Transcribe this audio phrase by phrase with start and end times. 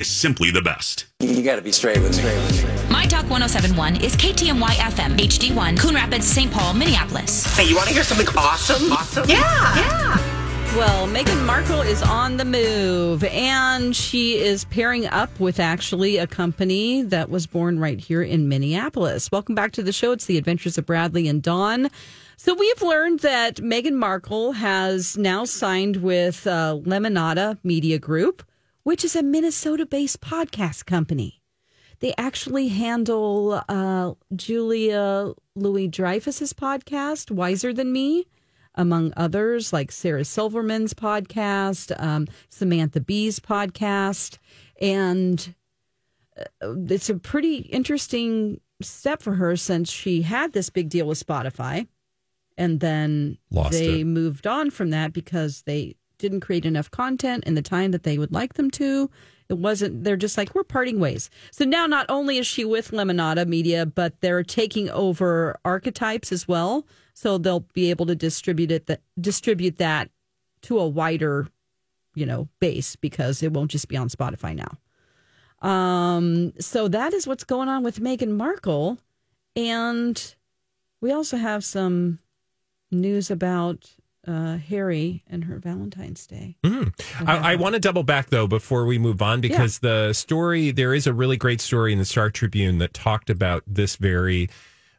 [0.00, 1.06] is simply the best.
[1.20, 2.90] You got to be straight with straight me.
[2.90, 6.50] My Talk 1071 is KTMY FM, HD1, Coon Rapids, St.
[6.50, 7.56] Paul, Minneapolis.
[7.56, 8.92] Hey, you want to hear something awesome?
[8.92, 9.28] Awesome?
[9.28, 9.38] Yeah.
[9.76, 10.76] Yeah.
[10.76, 16.26] Well, Meghan Markle is on the move, and she is pairing up with actually a
[16.26, 19.30] company that was born right here in Minneapolis.
[19.30, 20.10] Welcome back to the show.
[20.10, 21.88] It's the Adventures of Bradley and Dawn.
[22.36, 28.42] So we've learned that Meghan Markle has now signed with uh, Lemonada Media Group,
[28.84, 31.42] which is a Minnesota-based podcast company.
[32.00, 38.26] They actually handle uh, Julia Louis Dreyfus's podcast, Wiser Than Me
[38.74, 44.38] among others, like Sarah Silverman's podcast, um, Samantha Bee's podcast.
[44.80, 45.54] And
[46.36, 51.24] uh, it's a pretty interesting step for her since she had this big deal with
[51.24, 51.86] Spotify.
[52.58, 54.06] And then Lost they it.
[54.06, 58.16] moved on from that because they didn't create enough content in the time that they
[58.16, 59.10] would like them to.
[59.50, 61.28] It wasn't, they're just like, we're parting ways.
[61.50, 66.48] So now not only is she with Lemonada Media, but they're taking over archetypes as
[66.48, 66.86] well.
[67.12, 70.08] So they'll be able to distribute it, that, distribute that
[70.62, 71.46] to a wider,
[72.14, 75.68] you know, base because it won't just be on Spotify now.
[75.68, 78.96] Um, so that is what's going on with Meghan Markle.
[79.54, 80.34] And
[81.02, 82.18] we also have some
[82.90, 83.90] news about
[84.26, 86.56] uh, Harry and her Valentine's Day.
[86.64, 86.92] Mhm.
[87.26, 90.94] I, I want to double back though before we move on because the story there
[90.94, 94.48] is a really great story in the Star Tribune that talked about this very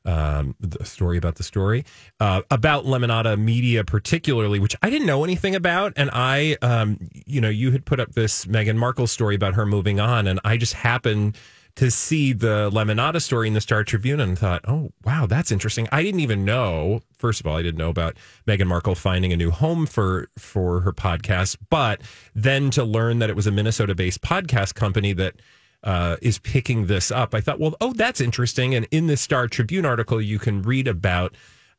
[0.06, 1.84] um, the story about the story
[2.20, 7.42] uh, about Lemonada Media particularly, which I didn't know anything about, and I, um, you
[7.42, 10.58] know, you had put up this Meghan Markle story about her moving on, and I
[10.58, 11.38] just happened
[11.76, 15.88] to see the Lemonada story in the Star Tribune and thought, oh, wow, that's interesting.
[15.92, 18.16] I didn't even know, first of all, I didn't know about
[18.48, 22.02] Meghan Markle finding a new home for, for her podcast, but
[22.34, 25.36] then to learn that it was a Minnesota based podcast company that
[25.84, 28.74] uh, is picking this up, I thought, well, oh, that's interesting.
[28.74, 31.36] And in the Star Tribune article, you can read about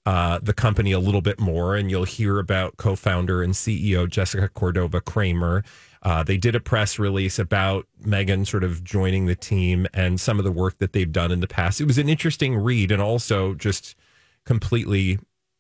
[0.07, 4.09] uh, the company a little bit more, and you'll hear about co founder and CEO
[4.09, 5.65] Jessica Cordova Kramer.
[6.06, 10.39] Uh, they did a press release about Meghan sort of joining the team and some
[10.39, 11.81] of the work that they've done in the past.
[11.81, 13.97] It was an interesting read and also just
[14.44, 15.19] completely,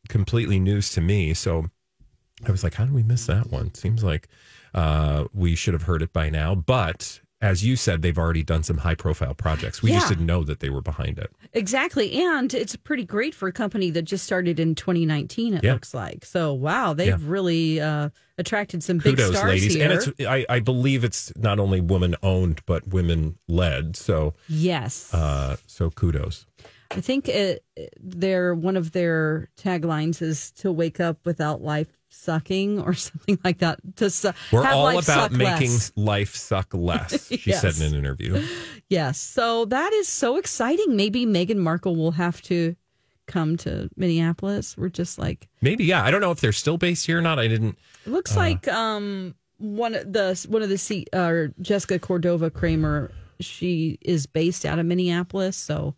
[0.08, 1.34] completely news to me.
[1.34, 1.66] So
[2.46, 3.74] I was like, how did we miss that one?
[3.74, 4.28] Seems like
[4.72, 6.54] uh, we should have heard it by now.
[6.54, 9.82] But as you said, they've already done some high profile projects.
[9.82, 11.30] We just didn't know that they were behind it.
[11.52, 12.12] Exactly.
[12.24, 15.74] And it's pretty great for a company that just started in 2019, it Yeah.
[15.74, 16.24] looks like.
[16.24, 17.16] So, wow, they've Yeah.
[17.20, 19.74] really uh, attracted some big Kudos, stars ladies.
[19.74, 19.84] here.
[19.84, 23.96] And it's I, I believe it's not only woman owned but women led.
[23.96, 25.14] So yes.
[25.14, 26.46] uh, so kudos.
[26.90, 27.64] I think it,
[28.00, 33.58] their one of their taglines is to wake up without life sucking or something like
[33.58, 33.78] that.
[33.96, 35.92] To su- We're all about making less.
[35.96, 37.28] life suck less.
[37.38, 38.44] She said in an interview.
[38.88, 39.18] Yes.
[39.18, 40.96] So that is so exciting.
[40.96, 42.76] Maybe Meghan Markle will have to
[43.26, 44.76] come to Minneapolis.
[44.76, 46.04] We're just like Maybe yeah.
[46.04, 47.38] I don't know if they're still based here or not.
[47.38, 47.76] I didn't.
[48.06, 53.10] It looks like um one of the one of the C, uh, Jessica Cordova Kramer.
[53.40, 55.94] She is based out of Minneapolis, so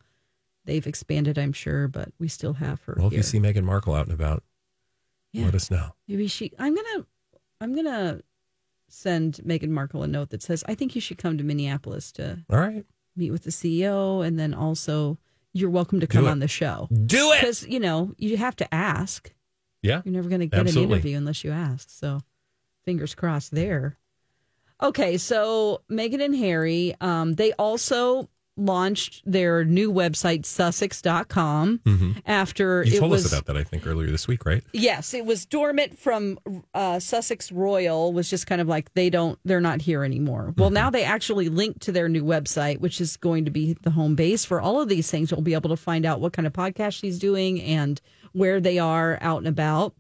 [0.64, 3.18] they've expanded, I'm sure, but we still have her Well, if here.
[3.18, 4.42] you see Meghan Markle out and about,
[5.33, 5.44] Yeah.
[5.47, 5.91] let us know.
[6.06, 6.53] Maybe she.
[6.59, 7.06] I'm gonna.
[7.61, 8.21] I'm gonna
[8.89, 12.39] send Meghan Markle a note that says, "I think you should come to Minneapolis to
[12.50, 12.84] All right,
[13.16, 15.19] meet with the CEO, and then also
[15.53, 17.41] you're welcome to come on the show do it.
[17.41, 19.33] because you know you have to ask.
[19.83, 20.84] Yeah, You're never going to get Absolutely.
[20.84, 21.89] an interview unless you ask.
[21.91, 22.21] So
[22.84, 23.97] fingers crossed there.
[24.83, 31.80] Okay, so Meghan and Harry, um, they also launched their new website, sussex.com,
[32.26, 32.88] after Mm-hmm.
[32.91, 33.24] you it told was.
[33.26, 33.56] us about that.
[33.56, 34.62] I think earlier this week, right?
[34.72, 36.38] Yes, it was dormant from
[36.74, 40.54] uh, Sussex Royal, was just kind of like they don't, they're not here anymore.
[40.56, 43.91] Well, now they actually link to their new website, which is going to be the
[43.91, 45.32] home base for all of these things.
[45.32, 48.00] we'll be able to find out what kind of podcast she's doing and
[48.32, 49.94] where they are out and about.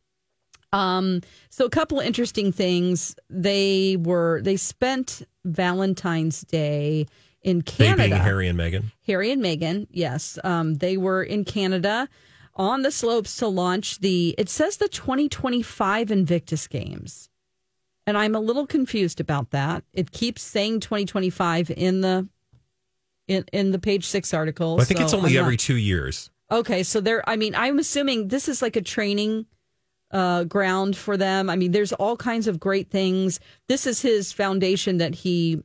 [0.72, 3.16] Um, so a couple of interesting things.
[3.30, 7.06] They were they spent Valentine's Day
[7.42, 8.08] in Canada.
[8.08, 8.92] being Harry and Meghan.
[9.06, 10.38] Harry and Meghan, yes.
[10.44, 12.08] Um, they were in Canada
[12.54, 17.28] on the slopes to launch the, it says the 2025 Invictus Games.
[18.06, 19.84] And I'm a little confused about that.
[19.92, 22.28] It keeps saying 2025 in the
[23.28, 24.76] in, in the page six article.
[24.76, 26.30] Well, I think so it's only I'm not- every two years.
[26.50, 27.22] Okay, so there.
[27.28, 29.44] I mean, I'm assuming this is like a training
[30.10, 31.50] uh, ground for them.
[31.50, 33.38] I mean, there's all kinds of great things.
[33.68, 35.62] This is his foundation that he,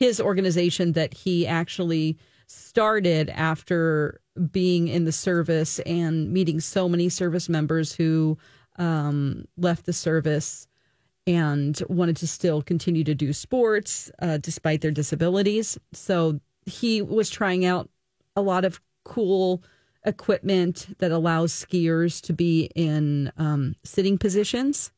[0.00, 2.16] his organization that he actually
[2.46, 4.20] started after
[4.50, 8.36] being in the service and meeting so many service members who
[8.76, 10.66] um, left the service
[11.26, 15.78] and wanted to still continue to do sports uh, despite their disabilities.
[15.92, 17.90] So he was trying out
[18.34, 19.62] a lot of cool
[20.04, 24.92] equipment that allows skiers to be in um, sitting positions.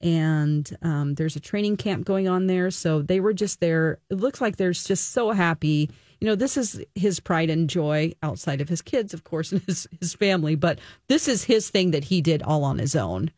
[0.00, 2.70] And um, there's a training camp going on there.
[2.70, 3.98] So they were just there.
[4.10, 5.90] It looks like they're just so happy.
[6.20, 9.62] You know, this is his pride and joy outside of his kids, of course, and
[9.62, 10.78] his, his family, but
[11.08, 13.30] this is his thing that he did all on his own.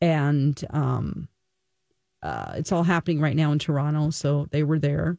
[0.00, 1.28] And um,
[2.22, 4.10] uh, it's all happening right now in Toronto.
[4.10, 5.18] So they were there.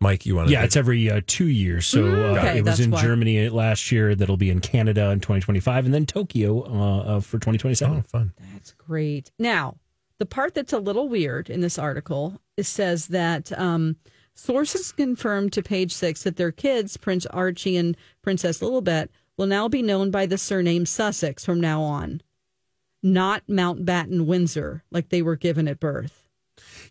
[0.00, 0.52] Mike, you want to?
[0.52, 1.86] Yeah, it's every uh, two years.
[1.86, 3.00] So Mm, uh, okay, it was in why.
[3.00, 4.14] Germany last year.
[4.14, 7.98] That'll be in Canada in 2025, and then Tokyo uh, uh, for 2027.
[7.98, 8.32] Oh, fun.
[8.52, 9.30] That's great.
[9.38, 9.76] Now,
[10.24, 13.96] the part that's a little weird in this article it says that um,
[14.34, 19.68] sources confirmed to page six that their kids, Prince Archie and Princess Lilibet, will now
[19.68, 22.22] be known by the surname Sussex from now on,
[23.02, 26.28] not Mountbatten Windsor, like they were given at birth.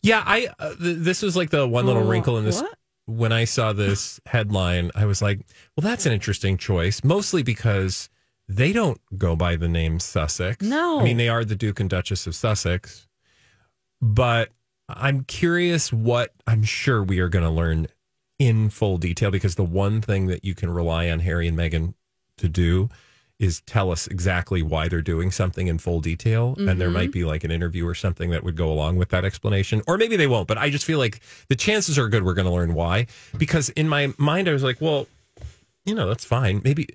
[0.02, 0.50] Yeah, I.
[0.60, 2.62] Uh, th- this was like the one little Oh, wrinkle in this.
[2.62, 2.78] what?
[3.06, 5.40] When I saw this headline, I was like,
[5.76, 8.10] "Well, that's an interesting choice." Mostly because
[8.50, 10.62] they don't go by the name Sussex.
[10.62, 11.00] No.
[11.00, 13.08] I mean they are the Duke and Duchess of Sussex,
[14.04, 14.50] but
[14.90, 17.88] I'm curious what I'm sure we are going to learn
[18.38, 21.94] in full detail because the one thing that you can rely on Harry and Meghan
[22.38, 22.90] to do
[23.40, 26.56] is tell us exactly why they're doing something in full detail.
[26.58, 27.12] And there might mm-hmm.
[27.12, 29.82] be like an interview or something that would go along with that explanation.
[29.88, 32.46] Or maybe they won't, but I just feel like the chances are good we're going
[32.46, 33.08] to learn why.
[33.38, 35.08] Because in my mind, I was like, well,
[35.86, 36.62] you know, that's fine.
[36.64, 36.90] Maybe,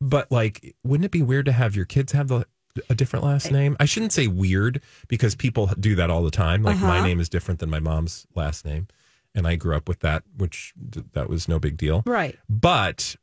[0.00, 2.46] but like, wouldn't it be weird to have your kids have the,
[2.90, 3.76] a different last name?
[3.80, 6.62] I shouldn't say weird because people do that all the time.
[6.62, 8.88] Like, my name is different than my mom's last name.
[9.34, 10.72] And I grew up with that, which
[11.12, 12.02] that was no big deal.
[12.06, 12.38] Right.
[12.48, 13.16] But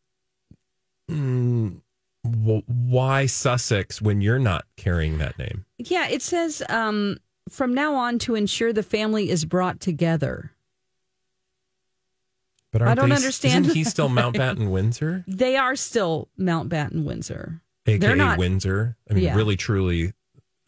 [1.09, 1.80] mm,
[2.24, 5.65] wh- why Sussex when you're not carrying that name?
[5.77, 7.18] Yeah, it says um,
[7.50, 10.51] from now on to ensure the family is brought together.
[12.71, 17.62] But I don't they- understand Isn't he still Mountbatten Windsor, They are still Mountbatten Windsor.
[17.86, 18.98] Aka not- Windsor?
[19.10, 19.36] I mean, Yeah.
[19.36, 20.13] really, truly,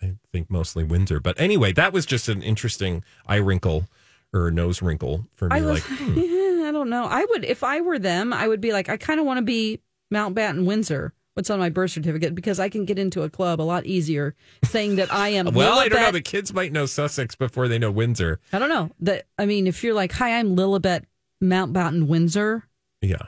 [0.01, 1.19] I think mostly Windsor.
[1.19, 3.87] But anyway, that was just an interesting eye wrinkle
[4.33, 5.55] or nose wrinkle for me.
[5.55, 7.05] I like, was, hmm, I don't know.
[7.05, 9.43] I would, if I were them, I would be like, I kind of want to
[9.43, 9.79] be
[10.13, 11.13] Mountbatten Windsor.
[11.35, 12.35] What's on my birth certificate?
[12.35, 15.45] Because I can get into a club a lot easier saying that I am.
[15.53, 16.11] well, I don't know.
[16.11, 18.39] The kids might know Sussex before they know Windsor.
[18.51, 18.91] I don't know.
[18.99, 21.05] That I mean, if you're like, hi, I'm Lilibet
[21.43, 22.67] Mountbatten Windsor.
[23.01, 23.23] Yeah.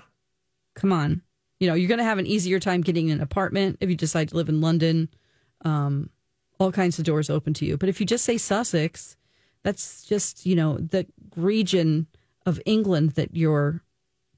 [0.76, 1.24] Come on,
[1.60, 4.30] you know, you're going to have an easier time getting an apartment if you decide
[4.30, 5.10] to live in London.
[5.64, 6.10] Um,
[6.60, 7.78] all kinds of doors open to you.
[7.78, 9.18] But if you just say Sussex,
[9.64, 11.06] that's just you know the
[11.36, 12.08] region
[12.46, 13.82] of England that your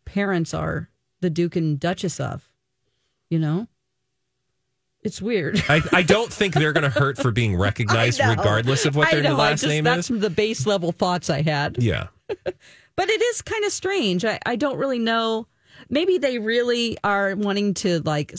[0.05, 0.89] parents are
[1.21, 2.49] the Duke and Duchess of.
[3.29, 3.67] You know,
[5.03, 5.61] it's weird.
[5.67, 9.21] I, I don't think they're going to hurt for being recognized, regardless of what their
[9.21, 10.21] know, last just- name that's is.
[10.21, 11.81] the base level thoughts I had.
[11.81, 12.07] Yeah.
[12.95, 14.25] But it is kind of strange.
[14.25, 15.45] I, I don't really know.
[15.89, 18.33] Maybe they really are wanting to like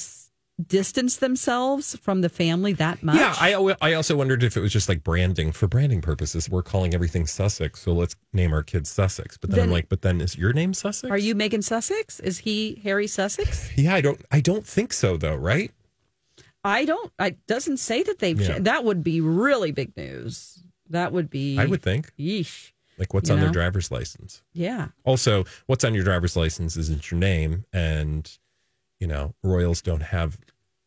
[0.66, 3.16] distance themselves from the family that much.
[3.16, 6.50] Yeah, I I also wondered if it was just like branding for branding purposes.
[6.50, 9.38] We're calling everything Sussex, so let's name our kids Sussex.
[9.38, 11.10] But then, I'm like, but then is your name Sussex?
[11.10, 12.20] Are you Meghan Sussex?
[12.20, 13.70] Is he Harry Sussex?
[13.76, 14.20] Yeah, I don't.
[14.32, 15.36] I don't think so, though.
[15.36, 15.70] Right?
[16.64, 17.12] I don't.
[17.18, 18.40] I doesn't say that they've.
[18.40, 18.58] Yeah.
[18.58, 20.62] That would be really big news.
[20.90, 21.58] That would be.
[21.58, 22.12] I would think.
[22.18, 22.72] Yeesh.
[22.98, 24.42] Like, what's You on their driver's license?
[24.52, 24.88] Yeah.
[25.04, 28.30] Also, what's on your driver's license isn't your name, and
[28.98, 30.38] you know, royals don't have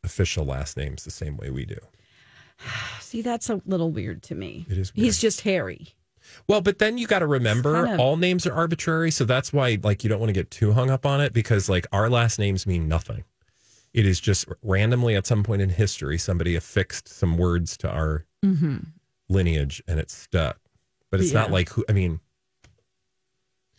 [0.04, 1.78] official last names the same way we do.
[3.00, 4.66] See, that's a little weird to me.
[4.70, 5.06] It is weird.
[5.06, 5.90] He's just Harry.
[6.48, 9.52] Well, but then you got to remember kind of- all names are arbitrary, so that's
[9.52, 12.10] why like you don't want to get too hung up on it because like our
[12.10, 13.24] last names mean nothing.
[13.94, 18.26] It is just randomly at some point in history somebody affixed some words to our
[18.44, 18.78] mm-hmm.
[19.28, 20.61] lineage and it stuck.
[21.12, 22.20] But it's not like who I mean,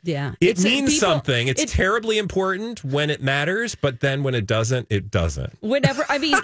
[0.04, 0.32] Yeah.
[0.40, 1.48] it It's- means people- something.
[1.48, 5.56] It's it- terribly important when it matters, but then when it doesn't, it doesn't.
[5.60, 6.36] whenever i mean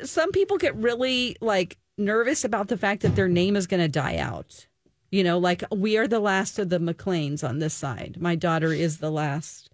[0.06, 3.88] some people get really like nervous about the fact that their name is going to
[3.88, 4.66] die out
[5.10, 8.72] you know like we are the last of the mcleans on this side my daughter
[8.72, 9.70] is the last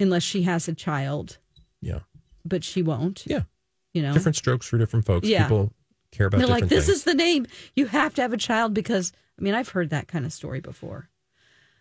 [0.00, 1.38] unless she has a child
[1.80, 2.00] Yeah.
[2.44, 3.42] but she won't Yeah.
[3.94, 5.26] you know Different strokes for different folks.
[5.28, 5.44] Yeah.
[5.44, 5.72] People
[6.10, 6.98] care about they're like this things.
[6.98, 10.06] is the name you have to have a child because i mean i've heard that
[10.06, 11.08] kind of story before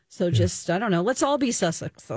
[0.07, 2.07] so just i don't know let's all be sussex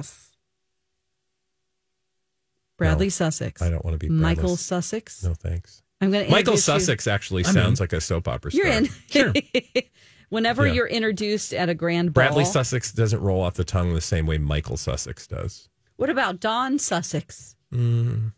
[2.79, 5.83] bradley sussex I don't want to be michael Bradley- sussex No thanks.
[6.01, 8.65] i'm going to Michael Sussex actually sounds like a soap opera star.
[8.67, 8.89] You're in.
[9.09, 9.33] Sure.
[10.31, 10.73] Whenever Yeah.
[10.73, 12.25] you're introduced at a grand ball.
[12.25, 15.69] Bradley Sussex doesn't roll off the tongue the same way Michael Sussex does.
[15.97, 17.55] What about Dawn Sussex?
[17.73, 18.33] Mm.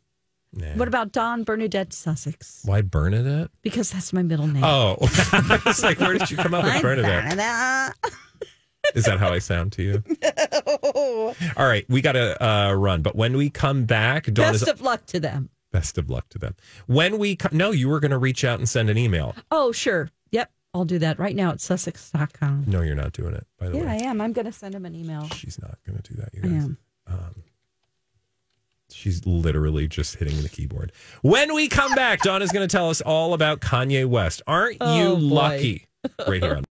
[0.76, 2.62] What about Dawn Bernadette Sussex?
[2.64, 3.50] Why Bernadette?
[3.62, 4.62] Because that's my middle name.
[4.64, 4.96] Oh,
[5.32, 7.30] I was like, where did you come up with Bernadette?
[7.30, 7.94] Bernadette.
[8.94, 10.02] Is that how I sound to you?
[10.23, 11.34] no.
[11.56, 13.02] All right, we got to uh, run.
[13.02, 15.49] But when we come back, Dawn Best is of luck to them.
[15.73, 16.54] best of luck to them.
[16.87, 19.34] When we co- no, you were going to reach out and send an email.
[19.50, 20.11] Oh, sure.
[20.32, 20.50] Yep.
[20.75, 22.64] I'll do that right now at sussex.com.
[22.68, 23.46] No, you're not doing it.
[23.58, 23.84] By the way.
[23.84, 24.20] Yeah, I am.
[24.20, 25.28] I'm going to send him an email.
[25.30, 26.34] she's not going to do that.
[26.34, 26.64] You I guys.
[26.64, 26.78] am.
[28.95, 30.93] She's literally just hitting the keyboard.
[31.23, 34.41] When we come back, Dawn is going to tell us all about Kanye West.
[34.47, 35.35] Aren't Oh, you boy.
[35.35, 35.87] lucky?
[36.27, 36.65] Right here on.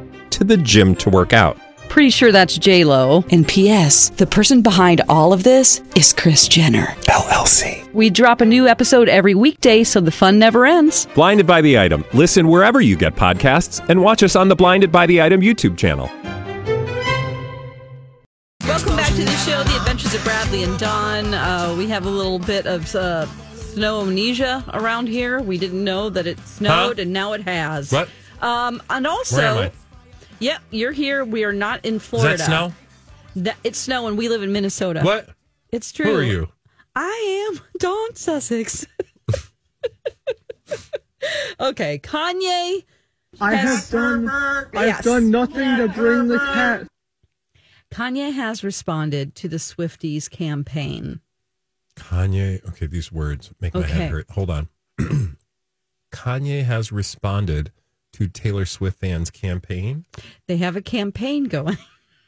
[0.31, 1.57] to the gym to work out.
[1.89, 3.25] Pretty sure that's J Lo.
[3.31, 4.09] And P.S.
[4.11, 6.85] The person behind all of this is Kris Jenner.
[7.09, 7.91] LLC.
[7.93, 11.05] We drop a new episode every weekday, so the fun never ends.
[11.15, 12.05] Blinded by the item.
[12.13, 15.77] Listen wherever you get podcasts, and watch us on the Blinded by the Item YouTube
[15.77, 16.09] channel.
[18.65, 21.33] Welcome back to the show, The Adventures of Bradley and Dawn.
[21.33, 25.41] Uh, we have a little bit of uh, snow amnesia around here.
[25.41, 27.01] We didn't know that it snowed, Huh?
[27.01, 27.91] and now it has.
[27.91, 28.07] What?
[28.41, 29.71] Um, and also, Where am I?
[30.41, 31.23] Yep, you're here.
[31.23, 32.37] We are not in Is Florida.
[32.37, 32.73] that snow?
[33.37, 35.01] That- it's snow, and we live in Minnesota.
[35.01, 35.29] What?
[35.71, 36.05] It's true.
[36.11, 36.49] Who are you?
[36.95, 38.85] I am Dawn Sussex.
[41.59, 42.83] okay, Kanye.
[43.39, 44.29] I has- have done.
[44.29, 45.03] I've Yes.
[45.03, 46.87] done nothing to bring the cat.
[47.91, 51.21] Kanye has responded to the Swifties campaign.
[51.95, 52.65] Kanye.
[52.69, 53.91] Okay, these words make my Okay.
[53.93, 54.29] head hurt.
[54.31, 54.69] Hold on.
[56.11, 57.71] Kanye has responded
[58.13, 60.05] to Taylor Swift fans' campaign.
[60.47, 61.77] They have a campaign going.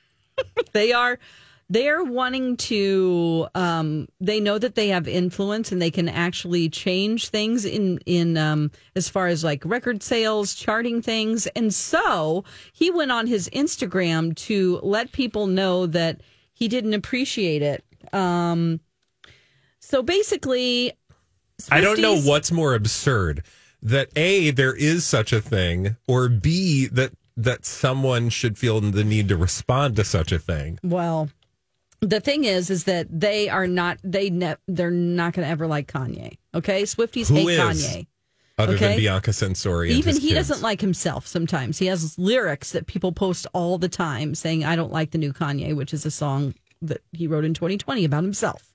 [0.74, 1.20] they are
[1.70, 6.70] they are wanting to um they know that they have influence and they can actually
[6.70, 12.44] change things in in um as far as like record sales charting things and so
[12.74, 16.22] he went on his instagram to let people know that
[16.54, 18.80] he didn't appreciate it um
[19.80, 20.92] so basically
[21.72, 23.44] I don't know what's more absurd
[23.84, 29.04] that A, there is such a thing, or B, that that someone should feel the
[29.04, 30.80] need to respond to such a thing.
[30.84, 31.30] Well,
[32.00, 33.98] the thing is, is that they are not.
[34.04, 36.38] They ne- they're not going to ever like Kanye.
[36.56, 37.60] Okay, Swifties Who hate is?
[37.60, 38.08] Kanye.
[38.58, 39.90] Other than Bianca Censori.
[39.90, 40.48] Even he kids.
[40.48, 41.26] doesn't like himself.
[41.26, 45.18] Sometimes he has lyrics that people post all the time saying, "I don't like the
[45.18, 48.72] new Kanye," which is a song that he wrote in 2020 about himself.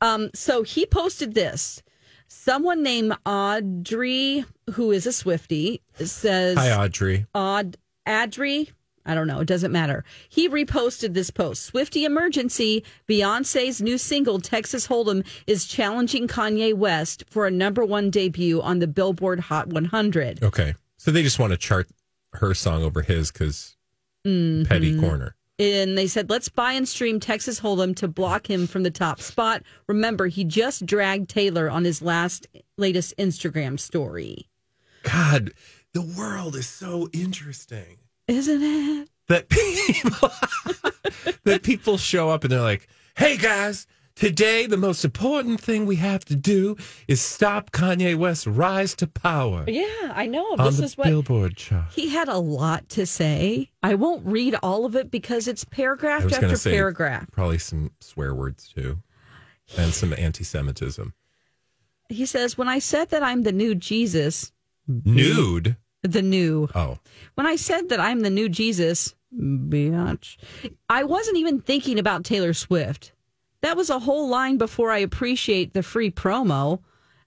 [0.00, 1.82] Um, so he posted this.
[2.28, 7.26] Someone named Audrey, who is a Swifty, says, Hi, Audrey.
[7.34, 8.70] Aud Adri.
[9.08, 9.38] I don't know.
[9.40, 10.04] It doesn't matter.
[10.28, 11.62] He reposted this post.
[11.64, 12.82] Swifty emergency.
[13.08, 18.80] Beyonce's new single, Texas Hold'em, is challenging Kanye West for a number one debut on
[18.80, 20.42] the Billboard Hot 100.
[20.42, 20.74] Okay.
[20.96, 21.88] So they just want to chart
[22.34, 23.72] her song over his because
[24.26, 24.64] Mm-hmm.
[24.64, 25.36] petty corner.
[25.58, 29.20] And they said, let's buy and stream Texas Hold'em to block him from the top
[29.20, 29.62] spot.
[29.86, 32.46] Remember, he just dragged Taylor on his last
[32.76, 34.48] latest Instagram story.
[35.02, 35.52] God,
[35.94, 37.98] the world is so interesting.
[38.28, 39.08] Isn't it?
[39.28, 40.30] that people
[41.44, 43.86] that people show up and they're like, "Hey guys,
[44.16, 49.06] today the most important thing we have to do is stop Kanye West's rise to
[49.06, 50.44] power Yeah, I know.
[50.58, 53.70] on this the is what Billboard chart." He had a lot to say.
[53.82, 57.30] I won't read all of it because it's paragraph after say paragraph.
[57.30, 58.98] probably some swear words too,
[59.78, 61.12] and some anti-Semitism.
[62.08, 64.52] He says, When I said that I'm the new Jesus,
[64.88, 65.76] Nude.
[66.02, 66.98] the new, Oh,
[67.34, 70.36] when I said that I'm the new Jesus, bitch,
[70.88, 73.12] I wasn't even thinking about Taylor Swift.
[73.62, 76.80] That was a whole line before I appreciate the free promo.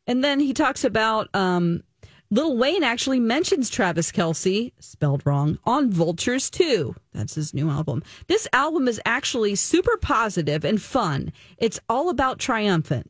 [0.08, 1.84] And then he talks about um,
[2.32, 6.96] Lil Wayne actually mentions Travis Kelce, spelled wrong, on Vultures 2.
[7.14, 8.04] That's his new album.
[8.28, 11.34] This album is actually super positive and fun.
[11.58, 13.10] It's all about triumphant.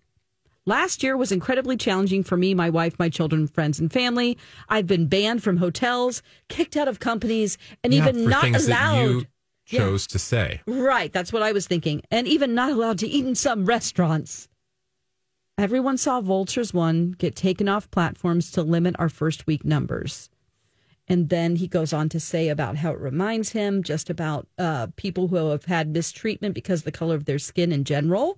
[0.65, 4.37] Last year was incredibly challenging for me, my wife, my children, friends, and family.
[4.69, 9.27] I've been banned from hotels, kicked out of companies, and Yeah, even not allowed.
[9.71, 9.85] You Yeah.
[9.85, 10.61] chose to say.
[10.65, 12.01] Right, that's what I was thinking.
[12.11, 14.47] And even not allowed to eat in some restaurants.
[15.57, 20.29] Everyone saw Vultures 1 get taken off platforms to limit our first week numbers.
[21.07, 24.87] And then he goes on to say about how it reminds him just about uh,
[24.95, 28.37] people who have had mistreatment because of the color of their skin in general.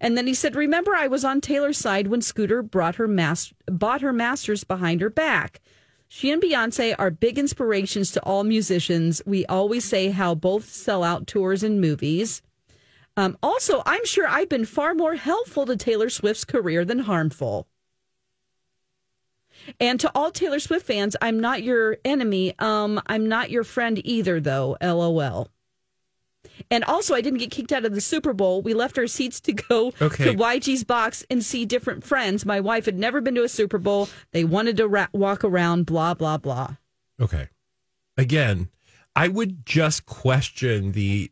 [0.00, 3.52] And then he said, "Remember, I was on Taylor's side when Scooter brought her mas-
[3.66, 5.60] bought her masters behind her back.
[6.08, 9.20] She and Beyonce are big inspirations to all musicians.
[9.26, 12.40] We always say how both sell out tours and movies.
[13.16, 17.66] Um, also, I'm sure I've been far more helpful to Taylor Swift's career than harmful.
[19.78, 22.54] And to all Taylor Swift fans, I'm not your enemy.
[22.58, 24.78] Um, I'm not your friend either, though.
[24.80, 25.50] LOL.
[26.70, 28.62] And also, I didn't get kicked out of the Super Bowl.
[28.62, 30.24] We left our seats to go Okay.
[30.24, 32.44] to YG's box and see different friends.
[32.44, 34.08] My wife had never been to a Super Bowl.
[34.32, 36.76] They wanted to ra- walk around, blah, blah, blah.
[37.20, 37.48] Okay.
[38.16, 38.68] Again,
[39.16, 41.30] I would just question the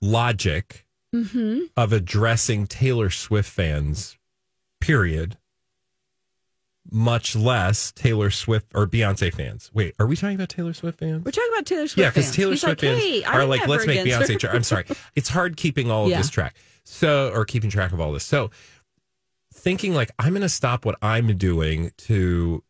[0.00, 1.62] logic Mm-hmm.
[1.76, 4.16] of addressing Taylor Swift fans,
[4.80, 5.36] period,
[6.92, 9.70] much less Taylor Swift or Beyonce fans.
[9.72, 11.24] Wait, are we talking about Taylor Swift fans?
[11.24, 11.98] We're talking about Taylor Swift.
[11.98, 12.30] yeah, because.
[12.32, 14.38] Taylor He's Swift like, fans hey, are like, let's make Beyonce.
[14.38, 16.18] Tra- I'm sorry, it's hard keeping all of Yeah.
[16.18, 16.56] this track.
[16.84, 18.24] So, or keeping track of all this.
[18.24, 18.50] So,
[19.54, 22.62] thinking like I'm going to stop what I'm doing to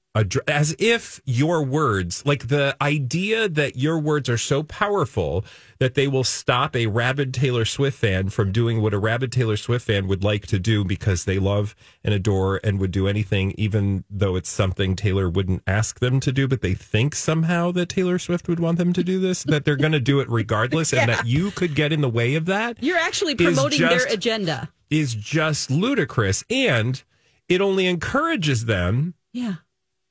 [0.49, 5.45] as if your words, like the idea that your words are so powerful
[5.79, 9.57] that they will stop a rabid Taylor Swift fan from doing what a rabid Taylor
[9.57, 13.55] Swift fan would like to do because they love and adore and would do anything,
[13.57, 17.89] even though it's something Taylor wouldn't ask them to do, but they think somehow that
[17.89, 20.93] Taylor Swift would want them to do this, that they're going to do it regardless,
[20.93, 24.71] and that you could get in the way of that You're actually promoting their agenda.
[24.91, 26.43] is just ludicrous.
[26.51, 27.01] And
[27.49, 29.55] it only encourages them Yeah.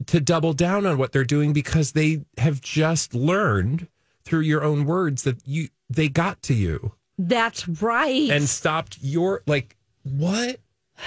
[0.08, 3.88] To double down on what they're doing because they have just learned
[4.24, 8.30] through your own words that you they got to you That's right.
[8.30, 10.60] and stopped your like what?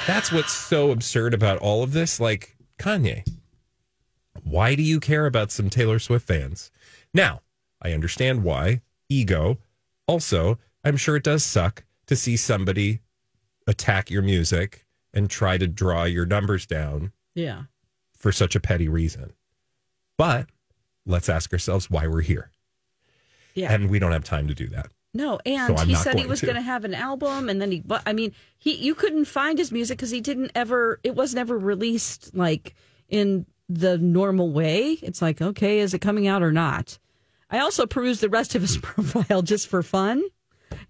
[0.07, 2.21] That's what's so absurd about all of this.
[2.21, 3.27] Like Kanye,
[4.43, 6.71] why do you care about some Taylor Swift fans?
[7.15, 7.41] Now,
[7.81, 9.59] I understand why ego.
[10.07, 13.01] Also, I'm sure it does suck to see somebody
[13.67, 17.63] attack your music and try to draw your numbers down yeah.
[18.23, 19.33] For such a petty reason.
[20.17, 20.47] But
[21.05, 22.51] let's ask ourselves why we're here.
[23.55, 23.73] Yeah.
[23.73, 24.87] And we don't have time to do that.
[25.13, 27.85] No, and I'm he said he was going to have an album, and then he.
[28.07, 31.01] I mean, he you couldn't find his music because he didn't ever.
[31.03, 32.75] It was never released like
[33.11, 34.93] in the normal way.
[35.03, 36.99] It's like, okay, is it coming out or not?
[37.51, 40.23] I also perused the rest of his profile just for fun.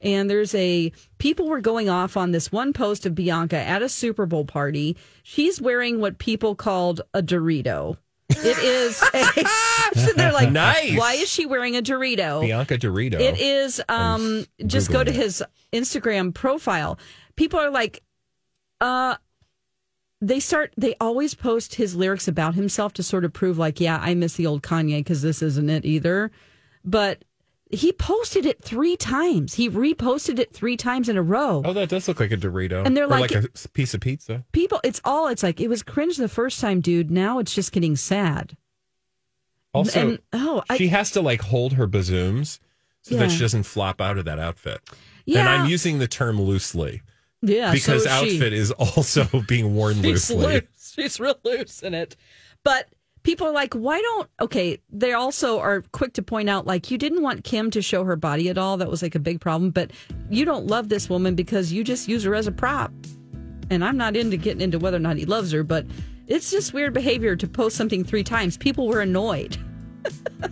[0.00, 3.88] And there's a people were going off on this one post of Bianca at a
[3.88, 4.96] Super Bowl party.
[5.22, 7.96] She's wearing what people called a Dorito.
[8.30, 9.02] It is.
[9.14, 10.98] A, they're like, Nice.
[10.98, 12.40] Why is she wearing a Dorito?
[12.40, 13.20] Bianca Dorito.
[13.20, 15.16] It is um just go to it.
[15.16, 15.42] his
[15.72, 16.98] Instagram profile.
[17.36, 18.02] People are like
[18.80, 19.16] uh
[20.20, 23.98] they start they always post his lyrics about himself to sort of prove like yeah,
[24.00, 26.30] I miss the old Kanye because this isn't it either.
[26.84, 27.24] But
[27.72, 29.54] he posted it 3 times.
[29.54, 31.62] He reposted it 3 times in a row.
[31.64, 32.84] Oh, that does look like a Dorito.
[32.86, 34.44] And they're Or like- like a piece of pizza.
[34.52, 37.10] People it's all it's like it was cringe the first time, dude.
[37.10, 38.56] Now it's just getting sad.
[39.74, 42.60] Also, and oh, I, she has to like hold her bazooms
[43.00, 43.22] so Yeah.
[43.22, 44.80] that she doesn't flop out of that outfit.
[45.24, 47.00] yeah, And I'm using the term loosely
[47.40, 48.36] yeah, because so is she.
[48.36, 50.46] outfit is also being worn She's loosely.
[50.46, 50.92] loose.
[50.94, 52.16] She's real loose in it.
[52.64, 52.86] But
[53.22, 54.28] people are like, why don't?
[54.40, 58.04] Okay, they also are quick to point out, like, you didn't want Kim to show
[58.04, 58.76] her body at all.
[58.76, 59.70] That was like a big problem.
[59.70, 59.90] But
[60.30, 62.92] you don't love this woman because you just use her as a prop.
[63.70, 65.86] And I'm not into getting into whether or not he loves her, but
[66.26, 68.56] it's just weird behavior to post something three times.
[68.56, 69.56] People were annoyed.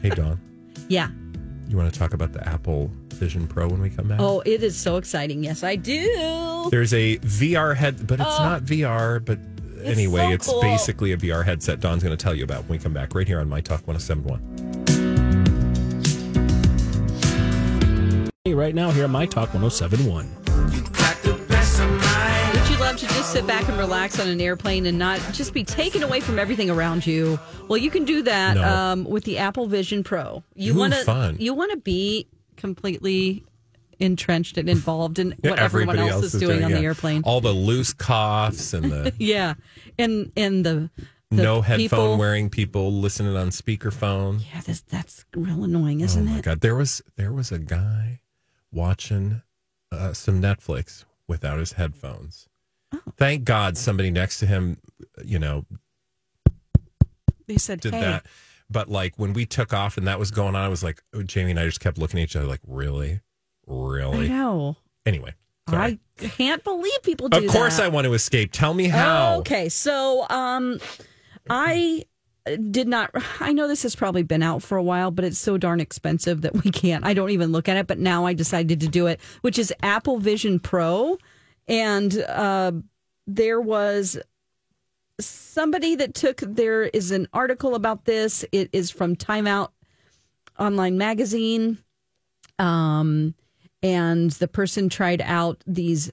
[0.00, 0.40] Hey, Dawn,
[0.88, 1.10] Yeah.
[1.68, 4.18] you want to talk about the Apple Vision Pro when we come back?
[4.20, 5.44] Oh, it is so exciting.
[5.44, 6.68] Yes, I do.
[6.70, 8.42] There's a VR head, but it's oh.
[8.42, 9.22] not VR.
[9.22, 9.38] But
[9.84, 10.60] anyway, so it's cool.
[10.62, 11.80] basically a VR headset.
[11.80, 13.86] Dawn's going to tell you about when we come back right here on My Talk
[13.86, 14.40] 1071.
[18.46, 20.28] Right now, here on My Talk 1071.
[22.52, 25.54] Would you love to just sit back and relax on an airplane and not just
[25.54, 27.38] be taken away from everything around you?
[27.68, 28.64] Well, you can do that No.
[28.64, 30.42] um, with the Apple Vision Pro.
[30.54, 33.44] You want to you want to be completely
[34.00, 36.78] entrenched and involved in Yeah, what everyone everybody else, is doing, on yeah.
[36.78, 37.22] the airplane.
[37.24, 39.54] All the loose coughs and the yeah,
[39.98, 40.90] and and the
[41.30, 44.42] the no headphone people- wearing people listening on speakerphone.
[44.52, 46.42] Yeah, this, that's real annoying, isn't oh my it?
[46.44, 48.20] god, there was there was a guy
[48.72, 49.42] watching
[49.92, 52.48] uh, some Netflix without his headphones.
[52.92, 53.00] Oh.
[53.16, 54.78] Thank God somebody next to him,
[55.24, 55.64] you know,
[57.46, 58.26] They said, did hey, that.
[58.68, 61.50] But like when we took off and that was going on, I was like, Jamie
[61.52, 63.20] and I just kept looking at each other like, really,
[63.70, 64.28] really.
[64.28, 64.76] know.
[65.06, 65.34] Anyway,
[65.68, 65.98] sorry.
[66.20, 67.84] I can't believe people do of course, that.
[67.84, 68.52] I want to escape.
[68.52, 69.38] Tell me how.
[69.38, 70.78] Okay, so um,
[71.48, 72.04] I
[72.70, 73.10] did not.
[73.40, 76.42] I know this has probably been out for a while, but it's so darn expensive
[76.42, 77.04] that we can't.
[77.04, 77.86] I don't even look at it.
[77.86, 81.18] But now I decided to do it, which is Apple Vision Pro,
[81.68, 82.72] and uh,
[83.26, 84.18] there was
[85.20, 86.40] somebody that took.
[86.40, 88.44] There is an article about this.
[88.52, 89.72] It is from Time Out
[90.58, 91.78] Online Magazine.
[92.58, 93.34] Um,
[93.82, 96.10] and the person tried out these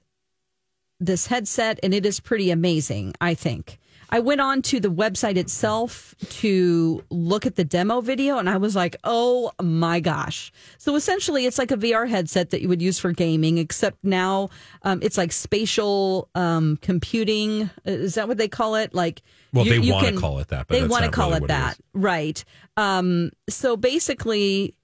[1.00, 3.78] this headset and it is pretty amazing, I think.
[4.10, 8.56] I went on to the website itself to look at the demo video and I
[8.56, 10.50] was like, oh my gosh.
[10.78, 14.48] So essentially, it's like a VR headset that you would use for gaming, except now
[14.82, 17.68] um, it's like spatial um, computing.
[17.84, 18.94] Is that what they call it?
[18.94, 19.20] Like,
[19.52, 21.48] Well, you- they want to call it that, but they want to call really it
[21.48, 21.72] that.
[21.74, 21.78] is.
[21.92, 22.42] Right.
[22.78, 24.74] Um, so basically,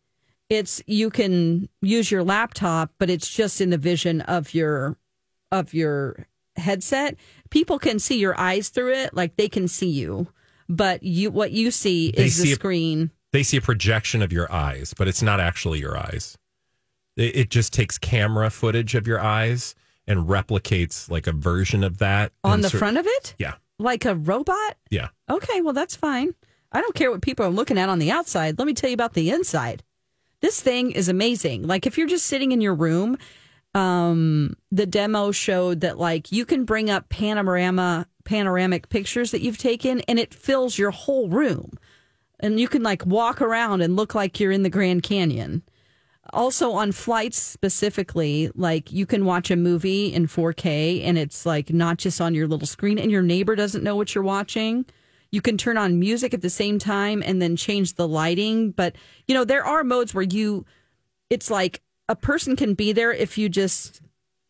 [0.50, 4.96] it's you can use your laptop, but it's just in the vision of your
[5.52, 6.26] of your
[6.56, 7.16] headset.
[7.50, 10.28] People can see your eyes through it, like they can see you,
[10.68, 13.10] but you what you see They is the see a- screen.
[13.32, 16.38] They see a projection of your eyes, but it's not actually your eyes.
[17.16, 19.74] It, it just takes camera footage of your eyes
[20.06, 24.04] and replicates like a version of that on the sort- front of it, Yeah, like
[24.04, 24.76] a robot.
[24.90, 25.08] yeah.
[25.28, 26.34] Okay, well that's fine.
[26.70, 28.58] I don't care what people are looking at on the outside.
[28.58, 29.82] Let me tell you about the inside.
[30.44, 31.66] This thing is amazing.
[31.66, 33.16] Like if you're just sitting in your room,
[33.74, 39.56] um, the demo showed that like you can bring up panorama panoramic pictures that you've
[39.56, 41.70] taken and it fills your whole room.
[42.40, 45.62] And you can like walk around and look like you're in the Grand Canyon.
[46.30, 51.72] Also on flights specifically, like you can watch a movie in 4K and it's like
[51.72, 54.84] not just on your little screen and your neighbor doesn't know what you're watching.
[55.34, 58.70] You can turn on music at the same time and then change the lighting.
[58.70, 58.94] But,
[59.26, 60.64] you know, there are modes where you,
[61.28, 64.00] it's like a person can be there if you just,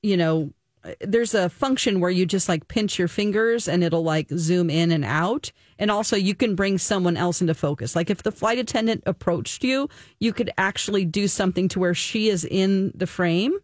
[0.03, 0.53] you know,
[1.01, 4.93] there's a function where you just like pinch your fingers and it'll like zoom in
[4.93, 5.53] and out.
[5.79, 7.97] And also you can bring someone else into focus.
[7.97, 9.89] Like if the flight attendant approached you,
[10.21, 13.57] you could actually do something to where she is in the frame.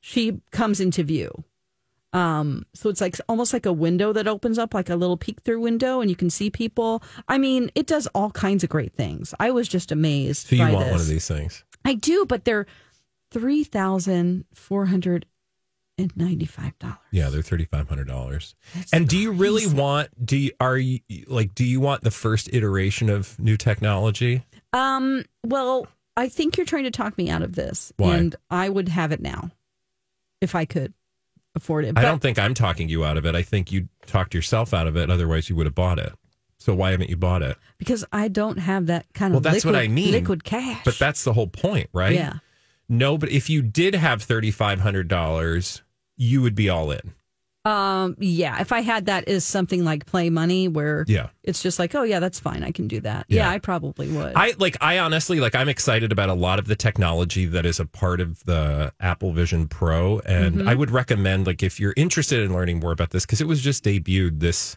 [0.00, 1.44] She comes into view.
[2.16, 5.42] Um, so it's like almost like a window that opens up, like a little peek
[5.42, 7.02] through window, and you can see people.
[7.28, 9.34] I mean, it does all kinds of great things.
[9.38, 10.46] I was just amazed.
[10.46, 10.92] So you want this.
[10.92, 11.62] one of these things?
[11.84, 12.66] I do, but they're
[13.30, 15.26] three thousand four hundred
[15.98, 16.96] and ninety-five dollars.
[17.10, 18.54] Yeah, they're thirty five hundred dollars.
[18.94, 20.08] And do you really want?
[20.24, 21.54] Do you are you like?
[21.54, 24.42] Do you want the first iteration of new technology?
[24.72, 25.22] Um.
[25.44, 28.16] Well, I think you're trying to talk me out of this, Why?
[28.16, 29.50] and I would have it now
[30.40, 30.94] if I could
[31.56, 31.98] afford it.
[31.98, 33.34] I don't think I'm talking you out of it.
[33.34, 35.10] I think you talked yourself out of it.
[35.10, 36.12] Otherwise, you would have bought it.
[36.58, 37.56] So why haven't you bought it?
[37.78, 40.12] because I don't have that kind Well, of that's liquid, what I mean.
[40.12, 40.82] liquid cash.
[40.84, 42.14] But that's the whole point, right?
[42.14, 42.34] yeah.
[42.88, 45.82] No, but if you did have thirty five hundred dollars,
[46.16, 47.14] you would be all in.
[47.66, 48.16] Um.
[48.18, 48.60] Yeah.
[48.60, 51.28] If I had that as something like play money, where Yeah.
[51.42, 52.62] it's just like, oh yeah, that's fine.
[52.62, 53.26] I can do that.
[53.28, 53.50] Yeah, Yeah.
[53.50, 54.32] I probably would.
[54.36, 57.80] I like I honestly like I'm excited about a lot of the technology that is
[57.80, 60.68] a part of the Apple Vision Pro and Mm-hmm.
[60.68, 63.60] I would recommend like if you're interested in learning more about this cuz it was
[63.60, 64.76] just debuted this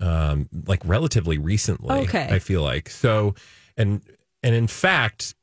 [0.00, 2.28] um like relatively recently Okay.
[2.30, 2.88] I feel like.
[2.88, 3.34] So
[3.76, 4.00] and
[4.42, 5.34] and in fact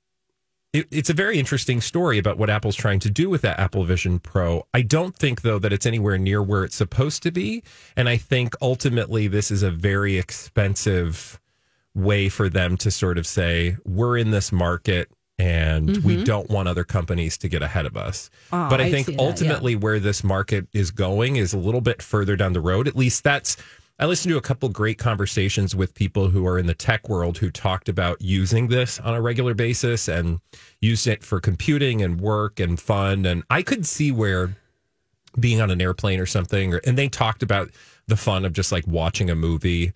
[0.74, 3.84] it, it's a very interesting story about what Apple's trying to do with that Apple
[3.86, 4.66] Vision Pro.
[4.74, 7.64] I don't think, though, that it's anywhere near where it's supposed to be.
[7.96, 11.40] And I think ultimately this is a very expensive
[11.96, 16.68] way for them to sort of say, we're in this market and we don't want
[16.68, 18.30] other companies to get ahead of us.
[18.52, 18.56] Mm-hmm.
[18.56, 19.28] Oh, but I, think see that, yeah.
[19.28, 22.88] ultimately where this market is going is a little bit further down the road.
[22.88, 23.58] At least that's.
[24.00, 27.38] I listened to a couple great conversations with people who are in the tech world
[27.38, 30.40] who talked about using this on a regular basis and
[30.80, 33.26] used it for computing and work and fun.
[33.26, 34.56] And I could see where
[35.38, 37.72] being on an airplane or something, or, and they talked about
[38.08, 39.92] the fun of just like watching a movie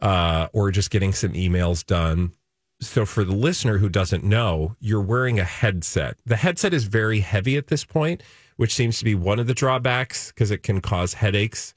[0.00, 2.32] uh, or just getting some emails done.
[2.80, 6.16] So, for the listener who doesn't know, you're wearing a headset.
[6.24, 8.22] The headset is very heavy at this point,
[8.56, 11.74] which seems to be one of the drawbacks because it can cause headaches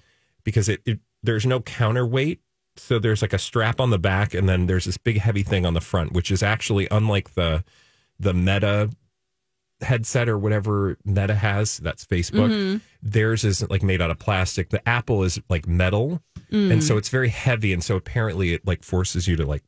[0.48, 2.40] because it, it there's no counterweight.
[2.78, 5.66] So there's like a strap on the back, and then there's this big heavy thing
[5.66, 7.64] on the front, which is actually unlike the
[8.20, 8.90] the Meta
[9.82, 11.78] headset or whatever Meta has.
[11.80, 12.52] That's Facebook.
[12.52, 12.78] Mm-hmm.
[13.04, 14.70] Theirs isn't like made out of plastic.
[14.70, 16.98] The Apple is like metal, and so mm.
[17.00, 19.64] it's very heavy, and so apparently it like forces you to like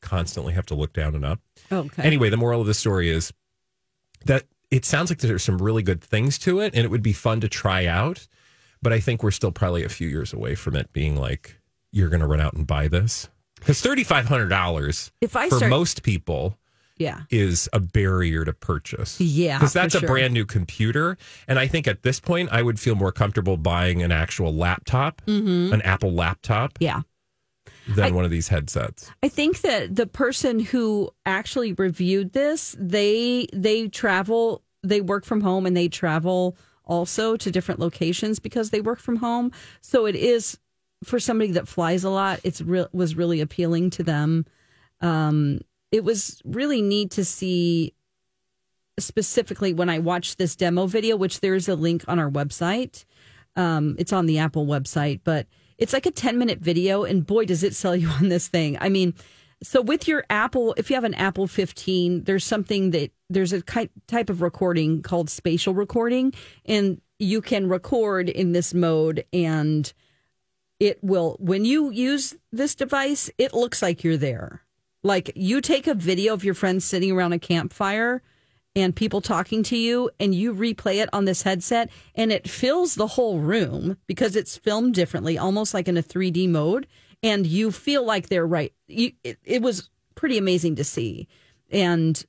[0.00, 1.40] constantly have to look down and up.
[1.70, 2.02] Okay.
[2.02, 3.32] Anyway, the moral of the story is
[4.24, 7.12] that it sounds like there's some really good things to it, and it would be
[7.12, 8.26] fun to try out.
[8.84, 11.56] But I think we're still probably a few years away from it being like
[11.90, 15.48] you're going to run out and buy this because thirty five hundred dollars If I
[15.48, 16.56] for start- most people
[16.98, 17.22] yeah.
[17.30, 19.20] is a barrier to purchase.
[19.20, 20.08] Yeah, Because that's a sure.
[20.08, 21.16] brand new computer.
[21.48, 25.20] And I think at this point, I would feel more comfortable buying an actual laptop,
[25.26, 26.84] an Apple laptop, Mm-hmm.
[26.84, 27.00] Yeah.
[27.96, 29.10] than I- one of these headsets.
[29.22, 35.40] I think that the person who actually reviewed this, they they travel, they work from
[35.40, 39.52] home and they travel also to different locations because they work from home.
[39.80, 40.58] So it is
[41.02, 44.46] for somebody that flies a lot, it's real was really appealing to them.
[45.00, 47.94] Um it was really neat to see
[48.98, 53.04] specifically when I watched this demo video, which there's a link on our website.
[53.56, 55.46] Um, it's on the Apple website, but
[55.78, 58.76] it's like a 10 minute video, and boy, does it sell you on this thing.
[58.80, 59.14] I mean,
[59.62, 63.62] so with your Apple, if you have an Apple 15, there's something that there's a
[63.62, 66.32] type of recording called spatial recording,
[66.64, 69.92] and you can record in this mode and
[70.80, 74.62] it will when you use this device it looks like you're there.
[75.02, 78.22] Like you take a video of your friends sitting around a campfire
[78.74, 82.94] and people talking to you and you replay it on this headset and it fills
[82.94, 86.86] the whole room because it's filmed differently almost like in a 3D mode
[87.22, 88.72] and you feel like they're right.
[88.88, 91.28] You, it, it was pretty amazing to see.
[91.70, 92.22] And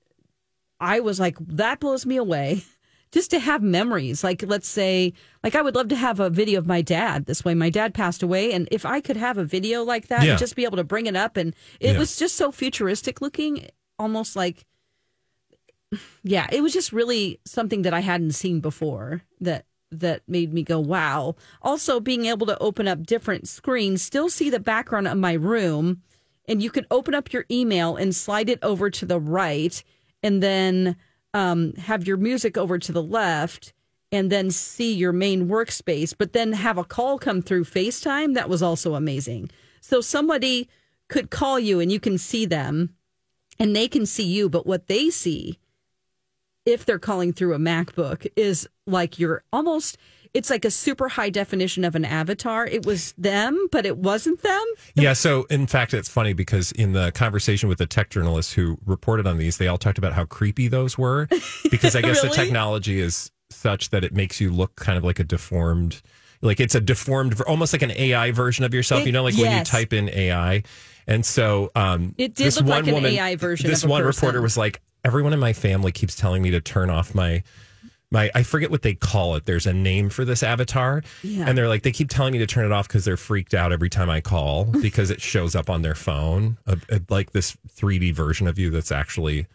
[0.79, 2.63] I was like, that blows me away.
[3.11, 6.59] Just to have memories, like let's say, like I would love to have a video
[6.59, 7.27] of my dad.
[7.27, 10.25] This way, my dad passed away, and if I could have a video like that,
[10.25, 10.31] Yeah.
[10.31, 11.99] and just be able to bring it up, and it Yeah.
[11.99, 14.65] was just so futuristic looking, almost like,
[16.23, 19.21] yeah, it was just really something that I hadn't seen before.
[19.39, 21.35] That that made me go, wow.
[21.61, 26.01] Also, being able to open up different screens, still see the background of my room,
[26.49, 29.81] and you could open up your email and slide it over to the right,
[30.25, 30.95] and then
[31.35, 33.73] um, have your music over to the left,
[34.11, 38.33] and then see your main workspace, but then have a call come through FaceTime.
[38.33, 39.51] That was also amazing.
[39.81, 40.67] So somebody
[41.09, 42.95] could call you and you can see them
[43.59, 45.59] and they can see you, but what they see
[46.65, 49.97] if they're calling through a MacBook is like you're almost
[50.35, 52.67] it's like a super high definition of an avatar.
[52.67, 54.63] It was them, but it wasn't them.
[54.93, 58.77] Yeah, so in fact, it's funny because in the conversation with the tech journalists who
[58.85, 61.27] reported on these, they all talked about how creepy those were
[61.71, 65.19] because I guess the technology is such that it makes you look kind of like
[65.19, 66.01] a deformed,
[66.41, 69.01] like it's a deformed, almost like an AI version of yourself.
[69.03, 70.63] It- you know, like when you type in AI.
[71.07, 74.01] And so um, It did this look one like an woman, AI version This one
[74.03, 74.25] person.
[74.27, 77.43] reporter was like, everyone in my family keeps telling me to turn off my.
[78.11, 79.45] My, I forget what they call it.
[79.45, 81.45] There's a name for this avatar, Yeah.
[81.47, 83.71] and they're like they keep telling me to turn it off because they're freaked out
[83.73, 87.57] every time I call because it shows up on their phone, a, a- like this
[87.75, 89.47] 3D version of you that's actually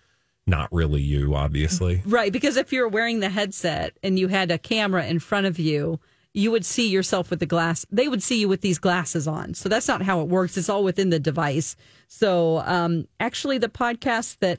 [0.47, 2.03] not really you, obviously.
[2.05, 5.59] Right, because if you're wearing the headset and you had a camera in front of
[5.59, 6.01] you,
[6.35, 7.87] you would see yourself with the glass.
[7.91, 9.55] They would see you with these glasses on.
[9.55, 10.57] So that's not how it works.
[10.57, 11.77] It's all within the device.
[12.09, 14.59] So um, actually, the podcast that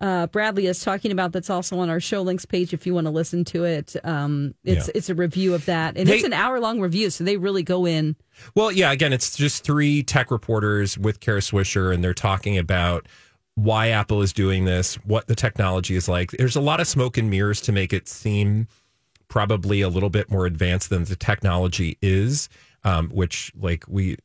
[0.00, 3.06] uh, Bradley is talking about that's also on our show links page if you want
[3.06, 3.96] to listen to it.
[4.04, 4.92] Um, it's Yeah.
[4.94, 7.10] it's a review of that, and Hey- it's an hour long review.
[7.10, 8.16] So they really go in.
[8.54, 13.06] Well, yeah, again, it's just three tech reporters with Kara Swisher, and they're talking about
[13.54, 16.30] why Apple is doing this, what the technology is like.
[16.32, 18.66] There's a lot of smoke and mirrors to make it seem
[19.28, 22.48] probably a little bit more advanced than the technology is,
[22.84, 24.16] um, which like we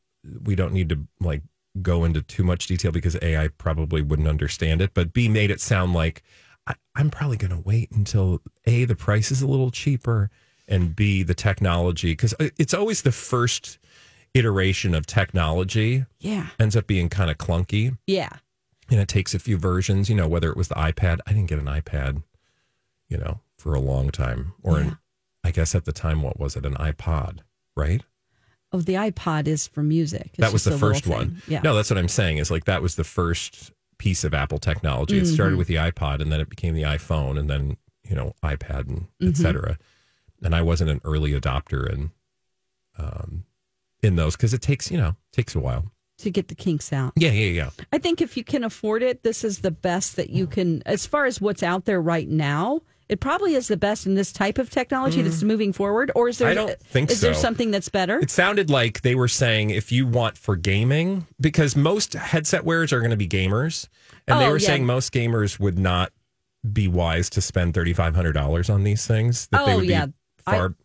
[0.43, 1.41] we don't need to like
[1.81, 5.61] go into too much detail because AI probably wouldn't understand it, but B made it
[5.61, 6.23] sound like
[6.67, 10.29] I, I'm probably going to wait until A, the price is a little cheaper,
[10.67, 13.79] and B, the technology, because uh, it's always the first
[14.33, 18.29] iteration of technology Yeah, ends up being kind of clunky yeah.
[18.89, 21.19] and it takes a few versions, you know, whether it was the iPad.
[21.27, 22.23] I didn't get an iPad,
[23.09, 24.53] you know, for a long time.
[24.63, 24.85] Or Yeah.
[24.87, 24.97] an,
[25.43, 26.65] I guess at the time, what was it?
[26.65, 27.39] An iPod,
[27.75, 28.03] right?
[28.73, 30.27] Oh, the iPod is for music.
[30.33, 31.41] It's that was the first one.
[31.47, 31.61] Yeah.
[31.61, 35.17] No, that's what I'm saying is like that was the first piece of Apple technology.
[35.17, 35.33] It Mm-hmm.
[35.33, 38.87] started with the iPod and then it became the iPhone and then, you know, iPad
[38.87, 39.27] and Mm-hmm.
[39.29, 39.77] et cetera.
[40.43, 42.11] And I wasn't an early adopter in,
[42.97, 43.43] um,
[44.01, 45.91] in those because it takes, you know, takes a while.
[46.19, 47.13] to get the kinks out.
[47.15, 47.69] Yeah, yeah, yeah.
[47.91, 51.05] I think if you can afford it, this is the best that you can, as
[51.07, 52.81] far as what's out there right now.
[53.11, 56.11] It probably is the best in this type of technology that's moving forward.
[56.15, 56.47] Or is there?
[56.47, 56.51] Mm.
[56.51, 58.19] I don't think is there something that's better?
[58.19, 62.93] It sounded like they were saying if you want for gaming, because most headset wearers
[62.93, 63.89] are going to be gamers,
[64.29, 64.65] and they Oh, were yeah.
[64.67, 66.13] saying most gamers would not
[66.71, 69.47] be wise to spend thirty five hundred dollars on these things.
[69.47, 70.05] That they Oh, would yeah.
[70.05, 70.13] be
[70.45, 70.75] far,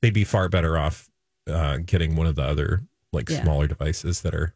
[0.00, 1.10] they'd be far better off
[1.46, 3.42] uh, getting one of the other like Yeah.
[3.42, 4.54] smaller devices that are.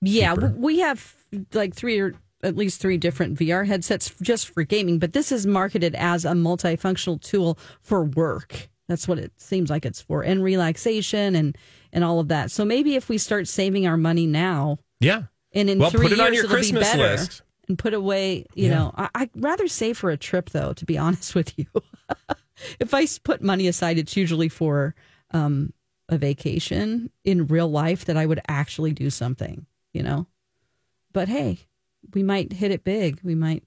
[0.00, 0.54] Yeah, cheaper.
[0.56, 1.14] we have
[1.52, 5.46] like three or at least three different VR headsets just for gaming, but this is
[5.46, 8.68] marketed as a multifunctional tool for work.
[8.86, 11.56] That's what it seems like it's for, and relaxation and
[11.92, 12.50] and all of that.
[12.50, 15.22] So maybe if we start saving our money now, Yeah.
[15.52, 17.42] and in Well, three put it years on your it'll Christmas be better, list.
[17.68, 18.44] and put away.
[18.54, 18.74] You Yeah.
[18.74, 20.72] know, I, I'd rather save for a trip though.
[20.74, 21.66] To be honest with you,
[22.78, 24.94] if I put money aside, it's usually for
[25.30, 25.72] um,
[26.10, 29.64] a vacation in real life that I would actually do something.
[29.94, 30.26] You know,
[31.12, 31.60] but hey,
[32.14, 33.20] we might hit it big.
[33.22, 33.62] We might.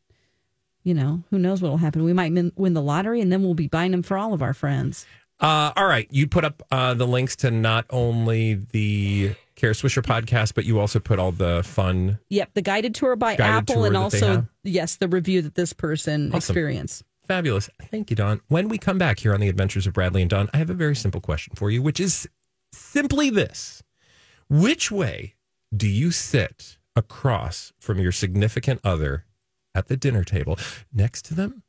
[0.84, 2.06] You know, who knows what will happen?
[2.06, 4.42] We might min- win the lottery, and then we'll be buying them for all of
[4.42, 5.06] our friends.
[5.40, 6.08] Uh, all right.
[6.12, 10.80] You put up uh, the links to not only the Kara Swisher podcast, but you
[10.80, 12.20] also put all the fun.
[12.30, 15.74] Yep, the guided tour by Guided Apple, tour and also yes, the review that this
[15.74, 16.38] person Awesome.
[16.38, 17.04] experienced.
[17.28, 17.70] Fabulous.
[17.92, 18.40] Thank you, Dawn.
[18.48, 20.74] When we come back here on the Adventures of Bradley and Dawn, I have a
[20.76, 22.30] very simple question for you, which is
[22.72, 23.84] simply this
[24.48, 25.36] Which way
[25.76, 29.26] do you sit across from your significant other
[29.74, 30.58] at the dinner table?
[30.92, 31.64] Next to them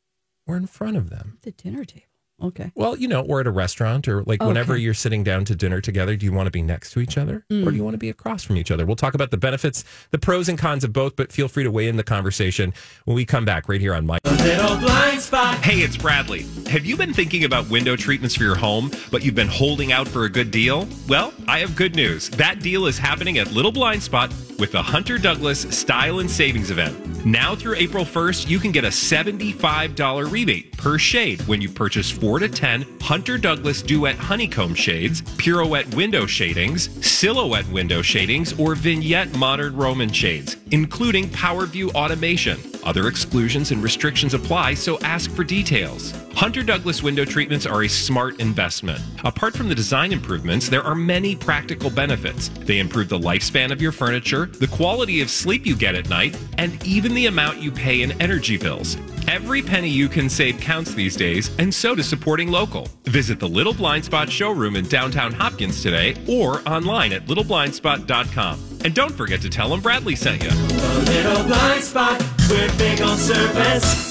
[0.46, 1.38] or in front of them?
[1.42, 2.07] The dinner table.
[2.40, 2.70] Okay.
[2.76, 5.80] Well, you know, or at a restaurant, or like whenever you're sitting down to dinner
[5.80, 7.80] together, do you want to be next to each other or do you mm.
[7.80, 8.86] want to be across from each other?
[8.86, 11.70] We'll talk about the benefits, the pros and cons of both, but feel free to
[11.70, 12.72] weigh in the conversation
[13.06, 15.56] when we come back right here on My Little Blind Spot.
[15.56, 16.46] Hey, it's Bradley.
[16.70, 20.06] Have you been thinking about window treatments for your home, but you've been holding out
[20.06, 20.86] for a good deal?
[21.08, 22.28] Well, I have good news.
[22.30, 26.70] That deal is happening at Little Blind Spot with the Hunter Douglas Style and Savings
[26.70, 27.24] Event.
[27.24, 32.10] Now through April 1st, you can get a $75 rebate per shade when you purchase
[32.28, 38.74] 4 to 10 Hunter Douglas Duet Honeycomb shades, Pirouette window shadings, Silhouette window shadings, or
[38.74, 42.60] Vignette Modern Roman shades, including Power View automation.
[42.84, 46.12] Other exclusions and restrictions apply, so ask for details.
[46.34, 49.00] Hunter Douglas window treatments are a smart investment.
[49.24, 52.48] Apart from the design improvements, there are many practical benefits.
[52.48, 56.38] They improve the lifespan of your furniture, the quality of sleep you get at night,
[56.58, 58.96] and even the amount you pay in energy bills.
[59.26, 62.88] Every penny you can save counts these days, and so does supporting local.
[63.04, 68.58] Visit the Little Blind Spot showroom in downtown Hopkins today or online at littleblindspot.com.
[68.84, 70.50] And don't forget to tell them Bradley sent you.
[70.50, 74.07] Little blind spot, we're big on service.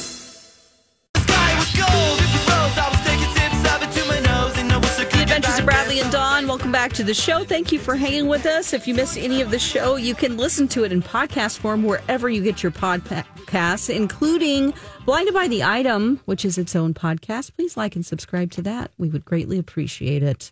[6.67, 7.45] Welcome back to the show.
[7.45, 8.73] Thank you for hanging with us.
[8.73, 11.81] If you missed any of the show, you can listen to it in podcast form
[11.83, 14.73] wherever you get your podcasts, including
[15.05, 17.55] Blinded by the Item, which is its own podcast.
[17.55, 18.91] Please like and subscribe to that.
[18.97, 20.51] We would greatly appreciate it.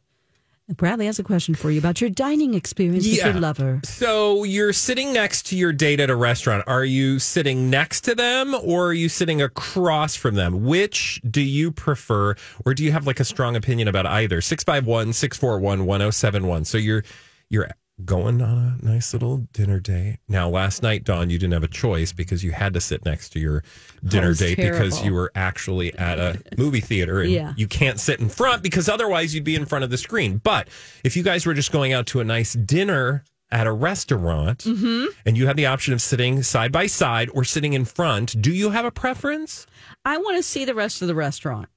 [0.69, 3.81] Bradley has a question for you about your dining experience with your lover.
[3.83, 6.63] So you're sitting next to your date at a restaurant.
[6.65, 10.63] Are you sitting next to them or are you sitting across from them?
[10.63, 14.41] Which do you prefer or do you have like a strong opinion about either?
[14.41, 16.65] 651 641 1071.
[16.65, 17.03] So you're
[17.49, 17.69] you're
[18.03, 20.17] going on a nice little dinner date.
[20.27, 23.29] Now last night Dawn you didn't have a choice because you had to sit next
[23.29, 23.63] to your
[24.03, 27.53] dinner date because you were actually at a movie theater and Yeah.
[27.55, 30.41] you can't sit in front because otherwise you'd be in front of the screen.
[30.43, 30.67] But
[31.05, 35.05] if you guys were just going out to a nice dinner at a restaurant Mm-hmm.
[35.25, 38.51] and you have the option of sitting side by side or sitting in front, do
[38.51, 39.67] you have a preference?
[40.03, 41.69] I want to see the rest of the restaurant.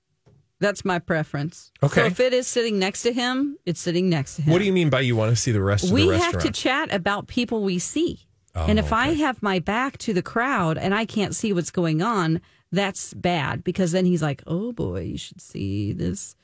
[0.60, 1.70] That's my preference.
[1.82, 2.00] Okay.
[2.00, 4.52] So if it is sitting next to him, it's sitting next to him.
[4.52, 6.18] What do you mean by you want to see the rest of the restaurant?
[6.18, 8.26] we have to chat about people we see.
[8.54, 11.52] Oh, and if oh, I have my back to the crowd and I can't see
[11.52, 12.40] what's going on,
[12.72, 16.34] that's bad because then he's like, oh boy, you should see this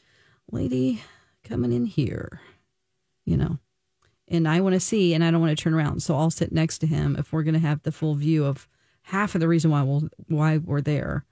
[0.51, 1.03] lady
[1.43, 2.41] coming in here,
[3.25, 3.59] you know.
[4.29, 6.03] And I want to see and I don't want to turn around.
[6.03, 8.69] So I'll sit next to him if we're going to have the full view of
[9.03, 11.25] half of the reason why, we'll, why we're there,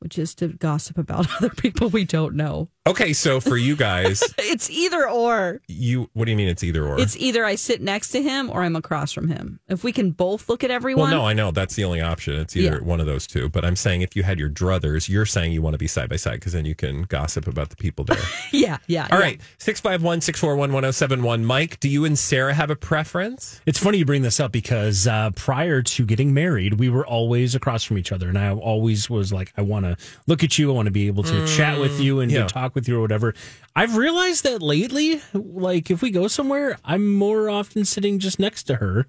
[0.00, 2.68] which is to gossip about other people we don't know.
[2.86, 5.60] okay, so for you guys, It's either or.
[5.68, 6.98] you what do you mean it's either or?
[7.00, 9.60] It's either I sit next to him or I'm across from him.
[9.68, 11.10] If we can both look at everyone.
[11.10, 12.34] well, no, I know that's the only option.
[12.38, 12.82] It's either Yeah.
[12.82, 13.48] one of those two.
[13.48, 16.08] But I'm saying if you had your druthers, you're saying you want to be side
[16.08, 18.16] by side because then you can gossip about the people there.
[18.52, 19.06] yeah, yeah.
[19.10, 19.24] All yeah.
[19.24, 21.44] right, 651 641 1071.
[21.44, 23.60] Mike, do you and Sarah have a preference?
[23.66, 27.54] It's funny you bring this up because uh, prior to getting married, we were always
[27.54, 29.87] across from each other, and I always was like, I want to
[30.26, 32.42] look at you, I want to be able to chat with you and yeah.
[32.42, 33.34] to talk with you or whatever.
[33.76, 38.64] I've realized that lately, like if we go somewhere, I'm more often sitting just next
[38.64, 39.06] to her.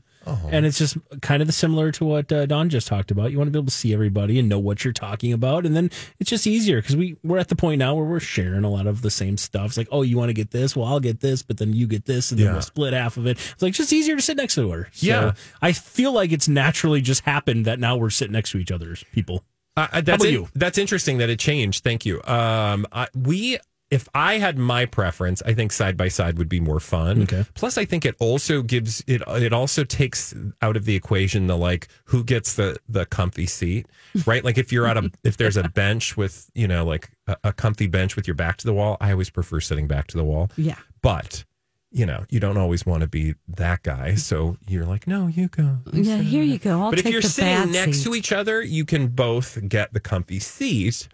[0.51, 3.31] And it's just kind of similar to what uh, Dawn just talked about.
[3.31, 5.75] You want to be able to see everybody and know what you're talking about, and
[5.75, 8.69] then it's just easier because we we're at the point now where we're sharing a
[8.69, 9.67] lot of the same stuff.
[9.67, 10.75] It's like, oh, you want to get this?
[10.75, 12.51] Well, I'll get this, but then you get this, and then Yeah.
[12.53, 13.39] we'll split half of it.
[13.53, 14.89] It's like just easier to sit next to her.
[14.91, 15.31] So Yeah.
[15.63, 19.03] I feel like it's naturally just happened that now we're sitting next to each other's
[19.11, 19.43] people.
[19.79, 21.83] Uh, uh, that's in- That's interesting that it changed.
[21.83, 22.21] Thank you.
[22.23, 23.57] Um, I, we
[23.91, 27.23] if I had my preference, I think side by side would be more fun.
[27.23, 27.43] Okay.
[27.55, 29.23] Plus, I think it also gives it.
[29.27, 33.87] It also takes out of the equation the like who gets the the comfy seat,
[34.27, 34.43] right?
[34.43, 37.53] like if you're at a if there's a bench with you know like a, a
[37.53, 40.23] comfy bench with your back to the wall, I always prefer sitting back to the
[40.23, 40.51] wall.
[40.55, 40.75] Yeah.
[41.01, 41.45] But
[41.91, 45.47] you know you don't always want to be that guy, so you're like, no, you
[45.47, 45.79] go.
[45.91, 46.81] Yeah, here you go.
[46.81, 48.03] I'll but if you're sitting next seat.
[48.03, 51.07] to each other, you can both get the comfy seat.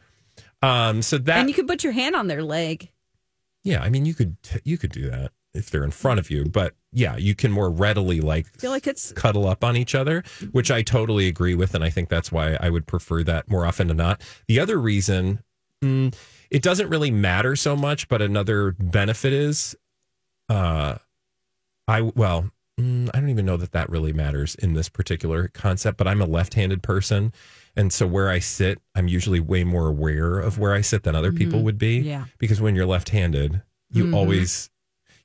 [0.61, 2.89] Um, so that and you can put your hand on their leg.
[3.63, 6.45] yeah, I mean, you could you could do that if they're in front of you,
[6.45, 9.95] but yeah, you can more readily like I feel like it's cuddle up on each
[9.95, 13.49] other, which I totally agree with, and I think that's why I would prefer that
[13.49, 14.21] more often than not.
[14.47, 15.41] The other reason,
[15.83, 16.13] mm,
[16.49, 19.75] it doesn't really matter so much, but another benefit is,
[20.49, 20.95] uh,
[21.87, 25.97] I well, mm, I don't even know that that really matters in this particular concept,
[25.97, 27.33] but I'm a left-handed person.
[27.75, 31.13] And so where I sit, I'm usually way more aware of where I sit than
[31.15, 31.99] other people would be.
[31.99, 32.07] Mm-hmm.
[32.07, 32.25] Yeah.
[32.37, 34.15] Because when you're left-handed, you Mhm.
[34.15, 34.69] always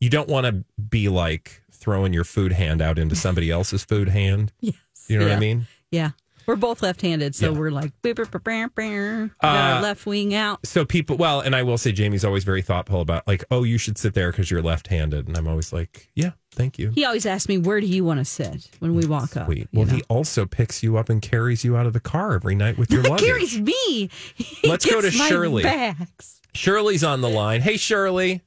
[0.01, 4.09] you don't want to be like throwing your food hand out into somebody else's food
[4.09, 4.53] hand.
[4.61, 4.75] Yes.
[5.09, 5.67] You know what I mean?
[5.91, 6.11] Yeah.
[6.47, 7.59] We're both left handed, so Yeah.
[7.59, 10.67] we're like, Uh, left wing out.
[10.67, 13.79] So people, well, and I will say Jamie's always very thoughtful about like, oh, you
[13.79, 16.91] should sit there because you're left-handed, and I'm always like, yeah, thank you.
[16.95, 19.47] He always asks me, Where do you want to sit when we walk up?
[19.47, 19.69] Sweet.
[19.71, 19.95] you Well, know?
[19.97, 22.91] he also picks you up and carries you out of the car every night with
[22.91, 23.27] your He luggage.
[23.27, 24.11] carries me.
[24.35, 25.63] He Let's go to my Shirley.
[25.63, 26.41] Bags.
[26.55, 27.61] Shirley's on the line.
[27.61, 28.43] Hey, Shirley.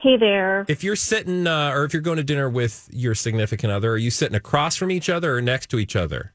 [0.00, 0.66] Hey there.
[0.68, 3.96] If you're sitting, uh, or if you're going to dinner with your significant other, are
[3.96, 6.33] you sitting across from each other or next to each other?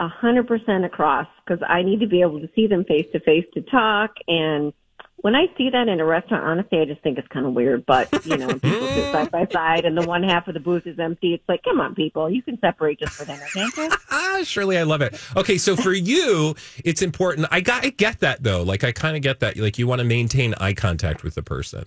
[0.00, 3.20] A hundred percent across because I need to be able to see them face to
[3.20, 4.10] face to talk.
[4.26, 4.72] And
[5.18, 7.86] when I see that in a restaurant, honestly, I just think it's kind of weird.
[7.86, 10.60] But you know, when people sit side by side and the one half of the
[10.60, 11.32] booth is empty.
[11.32, 13.90] It's like, come on, people, you can separate just for dinner, can't you?
[14.10, 15.18] Ah, Shirley, I love it.
[15.36, 17.46] Okay, so for you, it's important.
[17.52, 18.62] I got, I get that though.
[18.62, 19.56] Like, I kind of get that.
[19.56, 21.84] Like, you want to maintain eye contact with the person.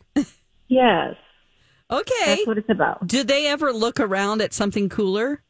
[0.69, 1.15] Yes,
[1.91, 2.13] Okay.
[2.25, 3.05] that's what it's about.
[3.07, 5.41] Do they ever look around at something cooler?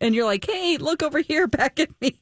[0.00, 2.14] And you're like, Hey, look over here back at me.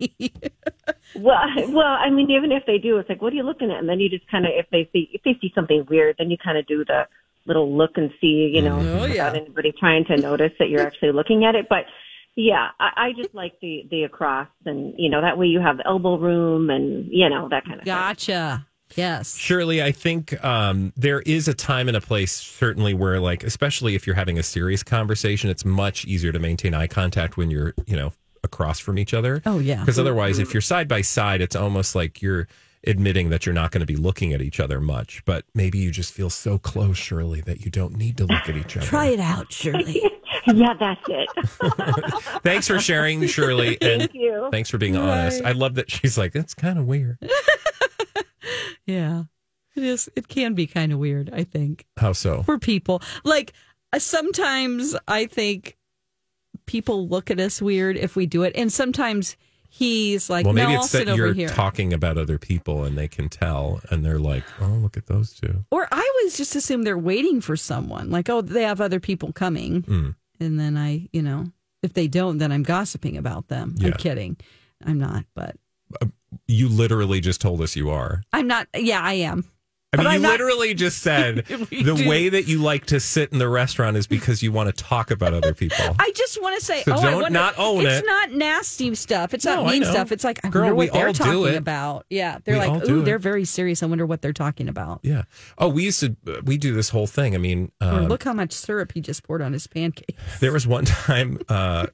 [1.17, 3.79] Well, well, I mean, even if they do, it's like, what are you looking at?
[3.79, 6.31] And then you just kind of, if they see, if they see something weird, then
[6.31, 7.03] you kind of do the
[7.47, 9.31] little look and see, you know, Oh, yeah.
[9.31, 11.67] without anybody trying to notice that you're actually looking at it.
[11.69, 11.85] But
[12.37, 15.81] yeah, I, I just like the the across, and you know, that way you have
[15.85, 17.85] elbow room, and you know that kind of.
[17.87, 18.65] gotcha.
[18.97, 19.37] Yes.
[19.37, 23.95] Shirley, I think um, there is a time and a place, certainly, where, like, especially
[23.95, 27.75] if you're having a serious conversation, it's much easier to maintain eye contact when you're,
[27.87, 28.13] you know,
[28.43, 29.43] across from each other.
[29.47, 29.81] Oh, yeah.
[29.81, 32.49] Because otherwise, if you're side by side, it's almost like you're
[32.87, 35.23] admitting that you're not going to be looking at each other much.
[35.25, 38.57] But maybe you just feel so close, Shirley, that you don't need to look at
[38.57, 38.87] each other.
[38.87, 40.03] Try it out, Shirley.
[40.47, 41.29] yeah, that's it.
[42.43, 43.79] Thanks for sharing, Shirley.
[43.83, 44.49] and Thank you.
[44.51, 45.45] Thanks for being honest.
[45.45, 47.19] I love that she's like, it's kind of weird.
[48.89, 49.25] Yeah.
[49.77, 50.11] It is.
[50.17, 51.87] It can be kind of weird, I think.
[51.99, 52.43] How so?
[52.43, 53.01] for people.
[53.23, 53.53] Like
[53.93, 55.77] uh, sometimes I think
[56.67, 59.37] people look at us weird if we do it, and sometimes
[59.69, 63.07] he's like, well, maybe "No, it's that you're here." talking about other people and they
[63.07, 65.65] can tell and they're like, oh, look at those two.
[65.71, 68.11] or I always just assume they're waiting for someone.
[68.11, 70.15] Like, oh, they have other people coming, Mm.
[70.41, 73.75] and then I, you know, if they don't, then I'm gossiping about them.
[73.77, 73.89] Yeah.
[73.89, 74.37] I'm kidding.
[74.85, 75.55] I'm not, but
[76.47, 78.23] You literally just told us you are.
[78.33, 78.69] I'm not.
[78.75, 79.45] Yeah, I am.
[79.91, 82.07] I But mean, I'm you not- literally just said the do.
[82.07, 85.11] way that you like to sit in the restaurant is because you want to talk
[85.11, 85.97] about other people.
[85.99, 87.99] I just want to say, So oh, don't wonder, not own it's it.
[88.01, 89.33] It's not nasty stuff.
[89.33, 90.13] It's No, not mean stuff.
[90.13, 91.57] It's like I Girl, wonder we what they're all do talking it.
[91.57, 92.05] about.
[92.11, 93.83] Yeah, they're We like, ooh, they're very serious.
[93.83, 95.01] I wonder what they're talking about.
[95.05, 95.23] yeah.
[95.57, 96.15] Oh, we used to,
[96.45, 97.35] we do this whole thing.
[97.35, 100.17] I mean, um, look how much syrup he just poured on his pancake.
[100.41, 101.87] There was one time, uh,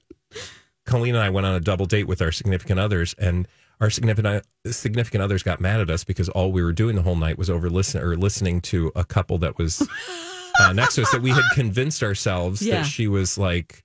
[0.85, 3.47] Colleen and I went on a double date with our significant others, and
[3.81, 7.17] our significant significant others got mad at us because all we were doing the whole
[7.17, 9.87] night was over listen or listening to a couple that was
[10.61, 12.77] uh, next to us that we had convinced ourselves Yeah.
[12.83, 13.83] that she was like.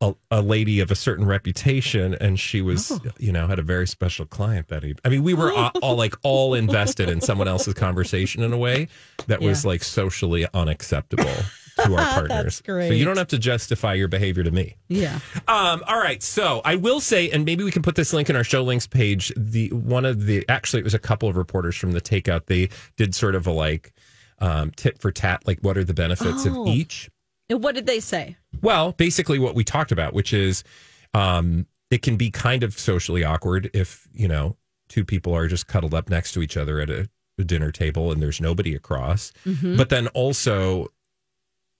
[0.00, 3.00] A, a, lady of a certain reputation, and she was, Oh.
[3.18, 4.96] you know, had a very special client that evening.
[5.04, 8.56] I mean, we were all, all like all invested in someone else's conversation in a
[8.56, 8.88] way
[9.26, 11.30] that was like socially unacceptable
[11.76, 11.98] to our
[12.28, 12.56] partners.
[12.56, 12.92] So great.
[12.96, 14.76] you don't have to justify your behavior to me.
[14.88, 15.18] Yeah.
[15.48, 16.22] Um, all right.
[16.22, 18.86] So I will say, and maybe we can put this link in our show links
[18.86, 19.32] page.
[19.36, 22.46] The one of the actually it was a couple of reporters from the takeout.
[22.46, 23.92] They did sort of a like
[24.38, 26.62] um, tit for tat, like what are the benefits Oh.
[26.62, 27.10] of each.
[27.50, 28.36] And what did they say?
[28.62, 30.64] Well, basically what we talked about, which is
[31.12, 34.56] um, it can be kind of socially awkward if you know
[34.88, 37.08] two people are just cuddled up next to each other at a,
[37.38, 39.32] a dinner table and there's nobody across.
[39.46, 39.76] Mm-hmm.
[39.76, 40.88] But then also,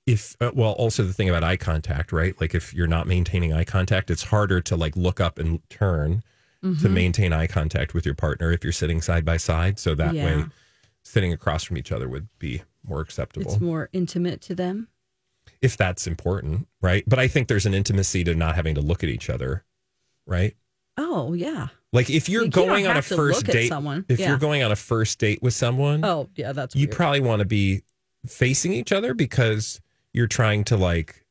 [0.07, 2.39] if uh, well, also the thing about eye contact, right?
[2.41, 6.23] Like if you're not maintaining eye contact, it's harder to like look up and turn
[6.63, 6.95] to Mm-hmm.
[6.95, 9.79] maintain eye contact with your partner if you're sitting side by side.
[9.79, 10.25] So that Yeah.
[10.25, 10.45] way,
[11.03, 14.89] sitting across from each other would be more acceptable It's more intimate to them.
[15.61, 17.05] if that's important, right?
[17.07, 19.63] But I think there's an intimacy to not having to look at each other,
[20.27, 20.57] right?
[20.97, 21.69] Oh yeah.
[21.93, 24.07] Like if you're You don't going on a first date, someone.
[24.09, 24.31] if Yeah.
[24.31, 27.45] you're going on a first date with someone, Oh yeah, that's you probably want to
[27.47, 27.83] be
[28.27, 29.81] facing each other because
[30.15, 31.27] you're trying to like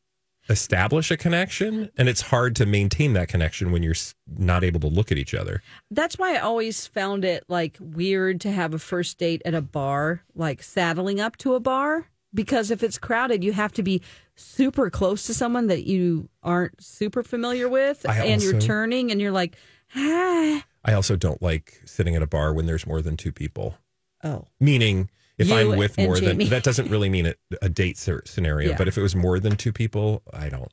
[0.50, 3.96] establish a connection and it's hard to maintain that connection when you're
[4.38, 5.64] not able to look at each other.
[5.90, 9.62] That's why I always found it like weird to have a first date at a
[9.62, 12.10] bar, like saddling up to a bar.
[12.36, 14.02] Because if it's crowded, you have to be
[14.36, 19.22] super close to someone that you aren't super familiar with, I and you're turning, and
[19.22, 19.56] you're like,
[19.96, 20.66] ah.
[20.84, 23.78] I also don't like sitting at a bar when there's more than two people.
[24.24, 26.46] Oh, Meaning, if You I'm with more Jamie.
[26.46, 28.72] than that doesn't really mean a, a date scenario.
[28.72, 28.78] Yeah.
[28.78, 30.72] But if it was more than two people, I don't.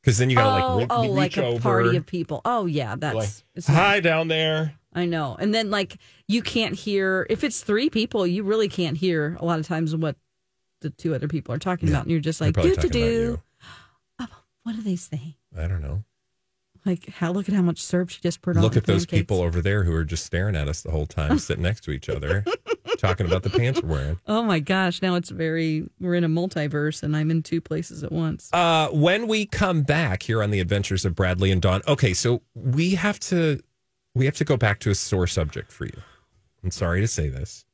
[0.00, 2.42] Because then you gotta oh, like re- oh, reach like a over, party of people.
[2.44, 4.74] Oh yeah, that's like, hi down there.
[4.92, 5.36] I know.
[5.38, 5.96] And then like
[6.28, 9.96] you can't hear if it's three people, you really can't hear a lot of times
[9.96, 10.16] what
[10.82, 13.40] the two other people are talking about, and you're just like do to do.
[14.64, 15.34] What are they saying?
[15.56, 16.04] I don't know.
[16.86, 18.62] Like how look at how much syrup she just poured on.
[18.62, 21.38] Look at those people over there who are just staring at us the whole time,
[21.38, 22.44] sitting next to each other,
[23.06, 24.20] talking about the pants we're wearing.
[24.26, 25.02] Oh my gosh!
[25.02, 25.88] Now it's very.
[26.00, 28.50] We're in a multiverse, and I'm in two places at once.
[28.52, 32.42] Uh, when we come back here on the Adventures of Bradley and Dawn, okay, so
[32.54, 33.60] we have to
[34.14, 36.02] we have to go back to a sore subject for you.
[36.62, 37.64] I'm sorry to say this,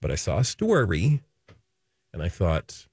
[0.00, 1.22] but I saw a story,
[2.12, 2.86] and I thought,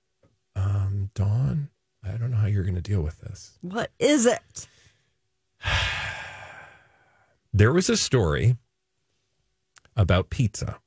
[0.56, 1.70] um, Dawn,
[2.04, 3.58] I don't know how you're going to deal with this.
[3.62, 4.68] What is it?
[7.54, 8.58] There was a story
[9.96, 10.78] about pizza,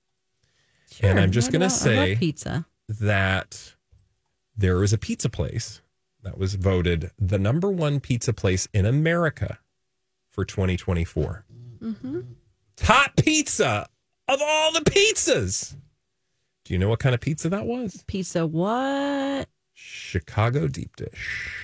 [1.02, 2.66] and I'm just going to love- I love say pizza.
[2.88, 3.74] that
[4.56, 5.82] there is a pizza place
[6.22, 9.58] that was voted the number one pizza place in America
[10.30, 11.44] for 2024.
[11.82, 12.20] Mm-hmm.
[12.76, 13.88] Top pizza
[14.26, 15.76] of all the pizzas.
[16.64, 18.04] Do you know what kind of pizza that was?
[18.06, 18.46] Pizza.
[18.46, 19.48] What?
[19.72, 21.54] Chicago deep dish.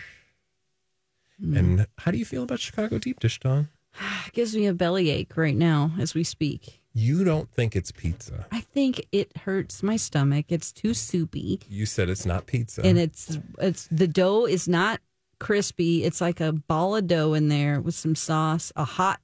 [1.41, 1.57] Hmm.
[1.57, 3.68] And how do you feel about Chicago deep dish, Dawn?
[4.33, 6.81] gives me a bellyache right now as we speak.
[6.97, 8.47] You don't think it's pizza.
[8.53, 10.47] I think it hurts my stomach.
[10.49, 11.61] It's too soupy.
[11.69, 12.83] You said it's not pizza.
[12.85, 15.01] and it's it's the dough is not
[15.41, 16.05] crispy.
[16.05, 19.21] It's like a ball of dough in there with some sauce, a hot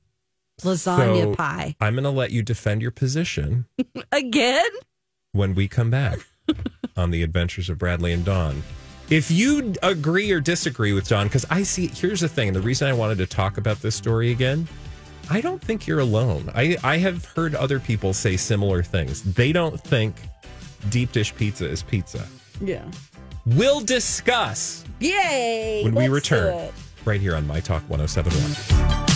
[0.62, 1.76] lasagna So, pie.
[1.80, 3.66] I'm going to let you defend your position
[4.12, 4.66] Again?
[5.32, 6.18] when we come back
[6.96, 8.62] on the adventures of Bradley and Dawn.
[9.10, 12.60] If you agree or disagree with Dawn, because I see, here's the thing, and the
[12.60, 14.66] reason I wanted to talk about this story again,
[15.30, 16.50] I don't think you're alone.
[16.54, 19.22] I, I have heard other people say similar things.
[19.22, 20.16] They don't think
[20.88, 22.26] deep dish pizza is pizza.
[22.60, 22.84] Yeah.
[23.46, 25.82] We'll discuss Yay!
[25.84, 26.70] when we return
[27.04, 29.09] right here on My Talk 1071.